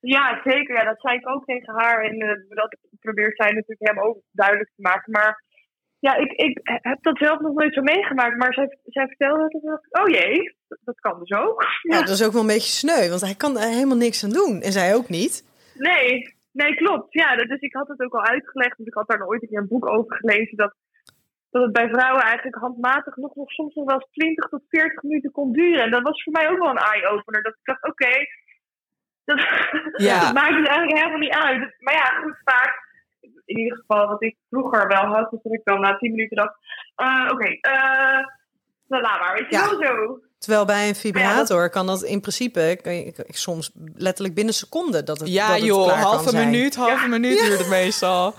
[0.00, 0.74] Ja, zeker.
[0.76, 2.04] Ja, dat zei ik ook tegen haar.
[2.04, 5.12] En eh, dat probeert zij natuurlijk hem ook duidelijk te maken.
[5.12, 5.44] Maar
[5.98, 8.36] ja, ik, ik heb dat zelf nog nooit zo meegemaakt.
[8.36, 11.64] Maar zij, zij vertelde dacht ik, oh jee, dat, dat kan dus ook.
[11.82, 14.30] Ja, dat is ook wel een beetje sneu, want hij kan er helemaal niks aan
[14.30, 14.60] doen.
[14.60, 15.44] En zij ook niet.
[15.74, 17.12] Nee, nee, klopt.
[17.12, 18.76] Ja, dat, dus ik had het ook al uitgelegd.
[18.76, 20.56] Want ik had daar ooit een keer een boek over gelezen.
[20.56, 20.74] Dat,
[21.50, 25.02] dat het bij vrouwen eigenlijk handmatig nog, nog soms nog wel eens 20 tot 40
[25.02, 25.84] minuten kon duren.
[25.84, 27.42] En dat was voor mij ook wel een eye-opener.
[27.42, 28.12] Dat ik dacht, oké,
[29.28, 29.40] dat,
[29.96, 30.20] Ja.
[30.24, 31.74] dat maakt het eigenlijk helemaal niet uit.
[31.78, 32.86] Maar ja, goed, vaak.
[33.44, 36.36] In ieder geval, wat ik vroeger wel had, dus dat ik dan na 10 minuten
[36.36, 36.54] dacht,
[36.94, 38.26] eh, oké, eh
[38.88, 39.68] nou laat maar, weet je Ja.
[39.70, 40.18] wel zo.
[40.38, 45.18] Terwijl bij een vibrator kan dat in principe kan je, soms letterlijk binnen seconden dat
[45.20, 46.50] het ja dat het joh, klaar kan halve zijn.
[46.50, 48.34] minuut, halve minuut duurt het meestal.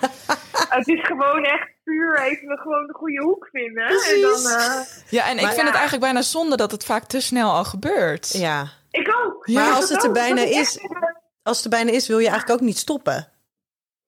[0.70, 3.84] Het is gewoon echt puur even gewoon de goede hoek vinden.
[3.88, 5.64] En dan, eh, Ja, en ik vind ja.
[5.66, 8.32] het eigenlijk bijna zonde dat het vaak te snel al gebeurt.
[8.38, 9.48] Ja, ik ook.
[9.48, 11.02] Ja, Ik als dat het er bijna Dat is- echt, eh,
[11.44, 13.28] als het er bijna is, wil je eigenlijk ook niet stoppen.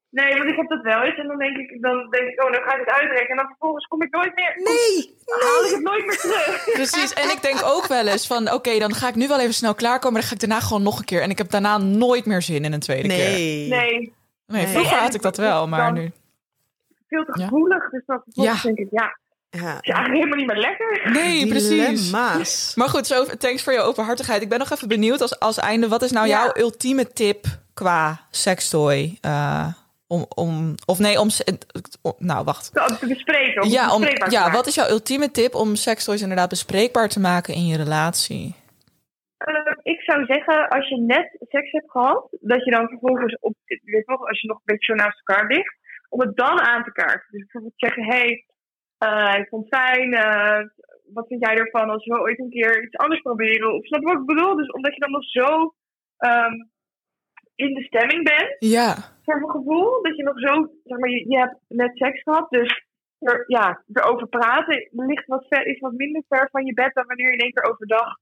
[0.10, 1.18] Nee, want ik heb dat wel eens.
[1.18, 3.30] En dan denk ik, dan denk ik, oh, dan ga ik het uitrekken.
[3.30, 4.54] En dan vervolgens kom ik nooit meer.
[4.64, 6.64] Nee, Dan haal ik het nooit meer terug.
[6.74, 8.52] Precies, en ik denk ook wel eens van...
[8.54, 10.12] oké, dan ga ik nu wel even snel klaarkomen...
[10.12, 11.22] maar dan ga ik daarna gewoon nog een keer.
[11.22, 13.18] En ik heb daarna nooit meer zin in een tweede keer.
[13.18, 14.14] nee.
[14.48, 16.12] Nee, vroeger Nee, had ik dat wel, maar nu...
[17.08, 17.44] veel te Ja.
[17.48, 17.90] gevoelig.
[17.90, 18.68] Dus dan vervolgens Ja.
[18.68, 19.18] denk ik, ja,
[19.52, 21.12] het Ja, is eigenlijk helemaal niet meer lekker.
[21.12, 21.70] Nee, precies.
[22.10, 22.76] Dilemma's.
[22.76, 24.42] Maar goed, zo, thanks voor je openhartigheid.
[24.42, 25.88] Ik ben nog even benieuwd als, als einde...
[25.88, 26.38] wat is nou Ja.
[26.44, 29.18] jouw ultieme tip qua sextoy?
[29.22, 29.68] Eh,
[30.08, 31.28] om, om, of nee, om...
[32.18, 32.72] Nou, wacht.
[32.90, 33.62] Om te bespreken.
[33.62, 36.50] Om Ja, het om, bespreekbaar te ja, wat is jouw ultieme tip om sextoys inderdaad
[36.50, 38.56] bespreekbaar te maken in je relatie?
[39.38, 43.54] Eh, ik zou zeggen, als je net seks hebt gehad, dat je dan vervolgens, op,
[43.66, 45.76] weet als je nog een beetje zo naast elkaar ligt,
[46.10, 47.28] om het dan aan te kaarten.
[47.32, 48.46] Dus bijvoorbeeld zeggen, hé, hey,
[49.40, 50.60] ik vond het fijn, eh,
[51.14, 53.74] wat vind jij ervan als we ooit een keer iets anders proberen?
[53.74, 54.56] Of snap je wat ik bedoel?
[54.56, 55.74] Dus omdat je dan nog zo
[56.18, 56.54] ehm,
[57.56, 61.30] in de stemming bent, Ja, voor mijn gevoel, dat je nog zo, zeg maar, je,
[61.30, 62.86] je hebt net seks gehad, dus
[63.20, 67.06] er, ja, erover praten ligt wat ver, is wat minder ver van je bed dan
[67.08, 68.18] wanneer je in één keer overdag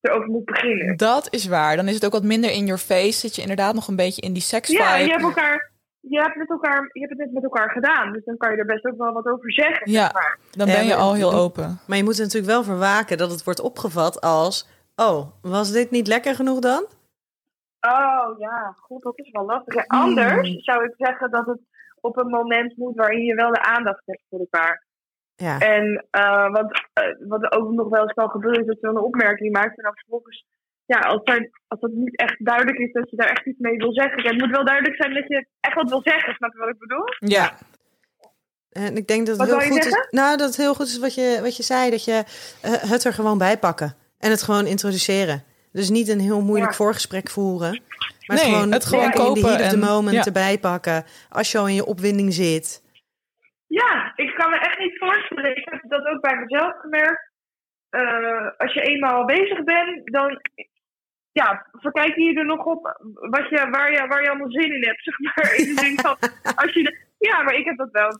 [0.00, 0.96] erover moet beginnen.
[0.96, 1.76] dat is waar.
[1.76, 3.18] Dan is het ook wat minder in your face.
[3.18, 5.72] Zit je inderdaad nog een beetje in die sex Ja, je hebt elkaar.
[6.08, 8.56] Je hebt, met elkaar, je hebt het net met elkaar gedaan, dus dan kan je
[8.56, 9.90] er best ook wel wat over zeggen.
[9.90, 10.00] Ja.
[10.00, 10.38] zeg maar.
[10.50, 11.80] Dan ben je al heel open.
[11.86, 14.68] Maar je moet er natuurlijk wel voor waken dat het wordt opgevat als...
[14.96, 16.86] Oh, was dit niet lekker genoeg dan?
[17.80, 19.74] Oh ja, goed, dat is wel lastig.
[19.74, 21.60] Ja, anders zou ik zeggen dat het
[22.00, 24.84] op een moment moet waarin je wel de aandacht hebt voor elkaar.
[25.36, 25.58] Ja.
[25.58, 28.96] En eh, want, eh, wat ook nog wel eens kan gebeuren, is dat je dan
[28.96, 30.46] een opmerking maakt en dan vervolgens,
[30.86, 33.76] ja, als, er, als het niet echt duidelijk is dat je daar echt iets mee
[33.76, 34.22] wil zeggen.
[34.22, 36.68] Ja, het moet wel duidelijk zijn dat je echt wat wil zeggen, snap je wat
[36.68, 37.04] ik bedoel?
[37.18, 37.52] Ja,
[38.70, 40.08] En ik denk dat Wat het heel goed is.
[40.10, 42.24] Nou, dat het heel goed is wat je, wat je zei, dat je
[42.62, 43.94] eh, het er gewoon bij pakken.
[44.18, 45.44] En het gewoon introduceren.
[45.72, 46.76] Dus niet een heel moeilijk Ja.
[46.76, 47.82] voorgesprek voeren.
[48.26, 50.24] Maar Nee, gewoon, het gewoon in de kopen heat of the en- moment ja.
[50.24, 51.04] erbij pakken.
[51.30, 52.82] Als je al in je opwinding zit.
[53.66, 55.56] Ja, ik kan me echt niet voorstellen.
[55.56, 57.32] Ik heb dat ook bij mezelf gemerkt.
[57.90, 60.40] Eh, als je eenmaal bezig bent, dan
[61.40, 62.82] ja, verkijk je er nog op
[63.34, 65.02] wat je, waar, je, waar je allemaal zin in hebt.
[65.08, 65.54] Zeg maar.
[65.56, 66.16] In de zin van,
[66.62, 68.18] als je de- ja, maar ik heb dat wel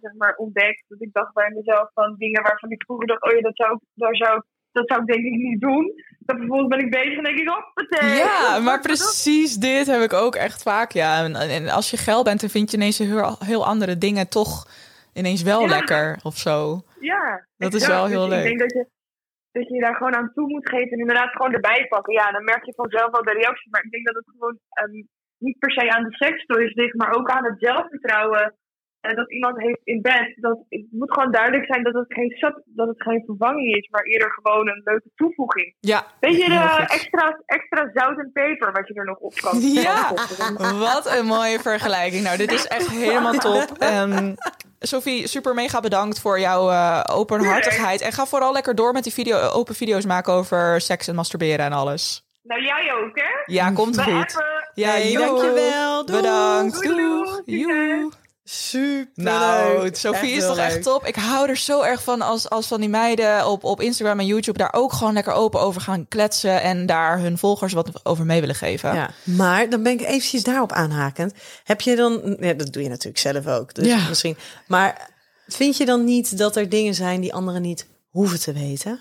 [0.00, 0.84] zeg maar, ontdekt.
[0.88, 3.78] Dat ik dacht bij mezelf van dingen waarvan ik vroeger dacht, oh ja, dat zou,
[3.94, 4.42] daar zou,
[4.72, 5.92] dat zou ik denk ik niet doen.
[6.18, 8.16] Dan vervolgens ben ik bezig en denk ik, hoppatee.
[8.16, 10.92] ja maar precies dit heb ik ook echt vaak.
[10.92, 11.24] Ja.
[11.24, 14.66] En, en als je geil bent, dan vind je ineens heel, heel andere dingen toch
[15.12, 15.66] ineens wel Ja.
[15.66, 16.82] lekker of zo.
[17.00, 18.44] Ja, Dat is wel heel Dus leuk.
[18.44, 18.86] Ik denk dat je,
[19.56, 22.12] dat je je daar gewoon aan toe moet geven en inderdaad gewoon erbij pakken.
[22.12, 23.70] Ja, dan merk je vanzelf wel de reactie.
[23.70, 24.96] Maar ik denk dat het gewoon ehm,
[25.38, 28.54] niet per se aan de sekstoys ligt, maar ook aan het zelfvertrouwen
[29.00, 30.36] dat iemand heeft in bed.
[30.36, 33.88] Dat, het moet gewoon duidelijk zijn dat het, geen sub, dat het geen vervanging is,
[33.90, 35.74] maar eerder gewoon een leuke toevoeging.
[35.80, 39.60] Ja, Weet je, de extra, extra zout en peper wat je er nog op kan
[39.60, 40.12] Ja.
[40.78, 42.22] wat een mooie vergelijking.
[42.22, 43.66] Nou, dit is echt helemaal top.
[43.78, 44.34] Ehm
[44.78, 48.00] Sophie, super mega bedankt voor jouw eh, openhartigheid.
[48.00, 51.64] En ga vooral lekker door met die video, open video's maken over seks en masturberen
[51.64, 52.24] en alles.
[52.42, 53.52] Nou, jij ook, hè?
[53.54, 54.14] Ja, komt goed.
[54.14, 54.44] appen.
[54.74, 56.04] Ja, Hey, dankjewel.
[56.04, 56.82] Bedankt.
[56.82, 56.96] Doei,
[57.44, 58.00] doei.
[58.00, 58.14] Doeg.
[58.48, 61.04] Super Nou, Sophie is toch echt top.
[61.06, 64.26] Ik hou er zo erg van als, als van die meiden op, op Instagram en
[64.26, 68.24] YouTube daar ook gewoon lekker open over gaan kletsen en daar hun volgers wat over
[68.26, 68.94] mee willen geven.
[68.94, 71.32] Ja, maar dan ben ik eventjes daarop aanhakend.
[71.64, 74.08] Heb je dan, ja, dat doe je natuurlijk zelf ook, dus Ja.
[74.08, 74.36] misschien.
[74.66, 75.10] Maar
[75.46, 79.00] vind je dan niet dat er dingen zijn die anderen niet hoeven te weten?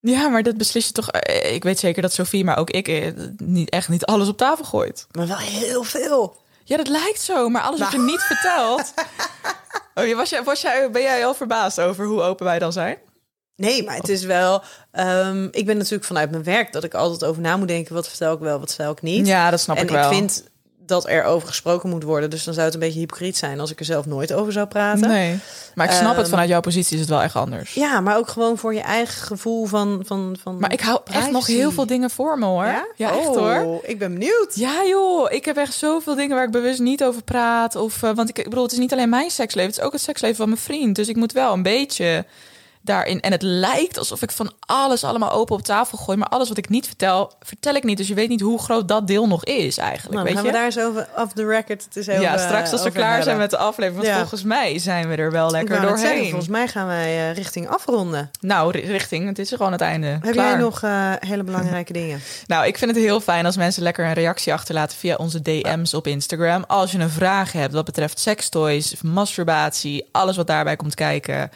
[0.00, 1.10] Ja, maar dat beslis je toch.
[1.10, 4.36] eh, Ik weet zeker dat Sophie, maar ook ik, eh, niet, echt niet alles op
[4.36, 5.06] tafel gooit.
[5.10, 6.42] Maar wel heel veel.
[6.64, 8.92] Ja, dat lijkt zo, maar alles wat je niet vertelt.
[9.94, 12.98] Oh, was jij, was jij, ben jij al verbaasd over hoe open wij dan zijn?
[13.56, 14.62] Nee, maar het is wel.
[14.90, 17.94] ehm, ik ben natuurlijk vanuit mijn werk dat ik altijd over na moet denken.
[17.94, 19.26] Wat vertel ik wel, wat vertel ik niet.
[19.26, 20.10] Ja, dat snap en ik wel.
[20.10, 20.44] vind
[20.86, 22.30] dat er over gesproken moet worden.
[22.30, 24.66] Dus dan zou het een beetje hypocriet zijn als ik er zelf nooit over zou
[24.66, 25.08] praten.
[25.08, 25.38] Nee,
[25.74, 27.74] maar ik snap het Ehm, vanuit jouw positie is het wel echt anders.
[27.74, 30.02] Ja, maar ook gewoon voor je eigen gevoel van.
[30.06, 32.86] van, van Maar ik hou echt nog heel veel dingen voor me hoor.
[32.96, 33.80] Ja, echt Oh, hoor.
[33.82, 34.52] Ik ben benieuwd.
[34.54, 37.76] Ja joh, ik heb echt zoveel dingen waar ik bewust niet over praat.
[37.76, 39.92] Of, eh, want ik, ik bedoel, het is niet alleen mijn seksleven, het is ook
[39.92, 40.96] het seksleven van mijn vriend.
[40.96, 42.24] Dus ik moet wel een beetje
[42.84, 43.20] daarin.
[43.20, 46.18] En het lijkt alsof ik van alles allemaal open op tafel gooi.
[46.18, 47.96] Maar alles wat ik niet vertel, vertel ik niet.
[47.96, 50.12] Dus je weet niet hoe groot dat deel nog is eigenlijk.
[50.14, 50.50] Nou, weet gaan je?
[50.50, 51.84] we daar eens over off the record.
[51.84, 53.94] Het is even, ja, straks als we over klaar zijn met de aflevering.
[54.02, 54.18] Want Ja.
[54.18, 55.98] volgens mij zijn we er wel lekker doorheen.
[55.98, 58.30] zeggen, volgens mij gaan wij eh, richting afronden.
[58.40, 60.06] Nou, ri- richting, het is gewoon het einde.
[60.06, 60.48] Heb Klaar.
[60.50, 62.20] jij nog eh, hele belangrijke dingen?
[62.46, 65.94] Nou, ik vind het heel fijn als mensen lekker een reactie achterlaten via onze DM's
[65.94, 66.64] op Instagram.
[66.66, 71.50] Als je een vraag hebt wat betreft sextoys, masturbatie, alles wat daarbij komt kijken,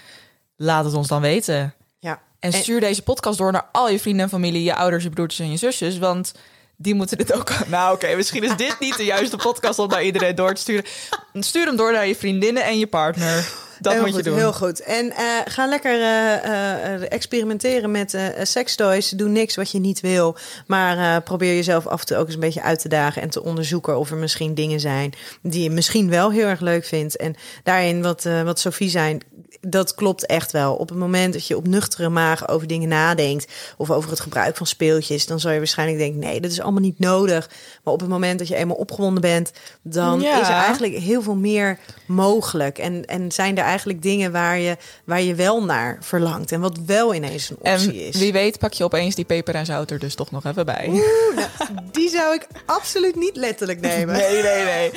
[0.59, 1.75] laat het ons dan weten.
[1.99, 2.23] Ja.
[2.39, 5.47] En stuur deze podcast door naar al je vrienden en familie, je ouders, je broertjes
[5.47, 6.33] en je zusjes, want
[6.77, 7.53] die moeten dit ook.
[7.69, 10.85] Nou, oké, misschien is dit niet de juiste podcast om naar iedereen door te sturen.
[11.33, 13.67] Stuur hem door naar je vriendinnen en je partner.
[13.81, 14.39] Dat heel moet goed, je doen.
[14.39, 14.81] Heel goed.
[14.81, 19.09] En eh, ga lekker eh, eh, experimenteren met sextoys.
[19.09, 20.37] Doe niks wat je niet wil.
[20.67, 23.43] Maar probeer jezelf af en toe ook eens een beetje uit te dagen en te
[23.43, 27.17] onderzoeken of er misschien dingen zijn die je misschien wel heel erg leuk vindt.
[27.17, 29.19] En daarin wat, wat Sophie zei,
[29.61, 30.75] dat klopt echt wel.
[30.75, 34.57] Op het moment dat je op nuchtere maag over dingen nadenkt of over het gebruik
[34.57, 37.51] van speeltjes, dan zal je waarschijnlijk denken: nee, dat is allemaal niet nodig.
[37.85, 39.51] Maar op het moment dat je eenmaal opgewonden bent,
[39.83, 40.41] dan Ja.
[40.41, 42.79] is er eigenlijk heel veel meer mogelijk.
[42.79, 46.79] En, en zijn er eigenlijk dingen waar je, waar je wel naar verlangt en wat
[46.87, 48.17] wel ineens een optie En is.
[48.17, 50.87] wie weet pak je opeens die peper en zout er dus toch nog even bij.
[50.89, 51.01] Oeh,
[51.37, 51.49] nou,
[51.93, 54.17] die zou ik absoluut niet letterlijk nemen.
[54.17, 54.91] Nee, nee, nee.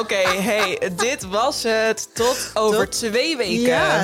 [0.00, 2.08] Oké, hey, dit was het.
[2.14, 3.60] Tot over Tot- twee weken.
[3.60, 4.03] Ja,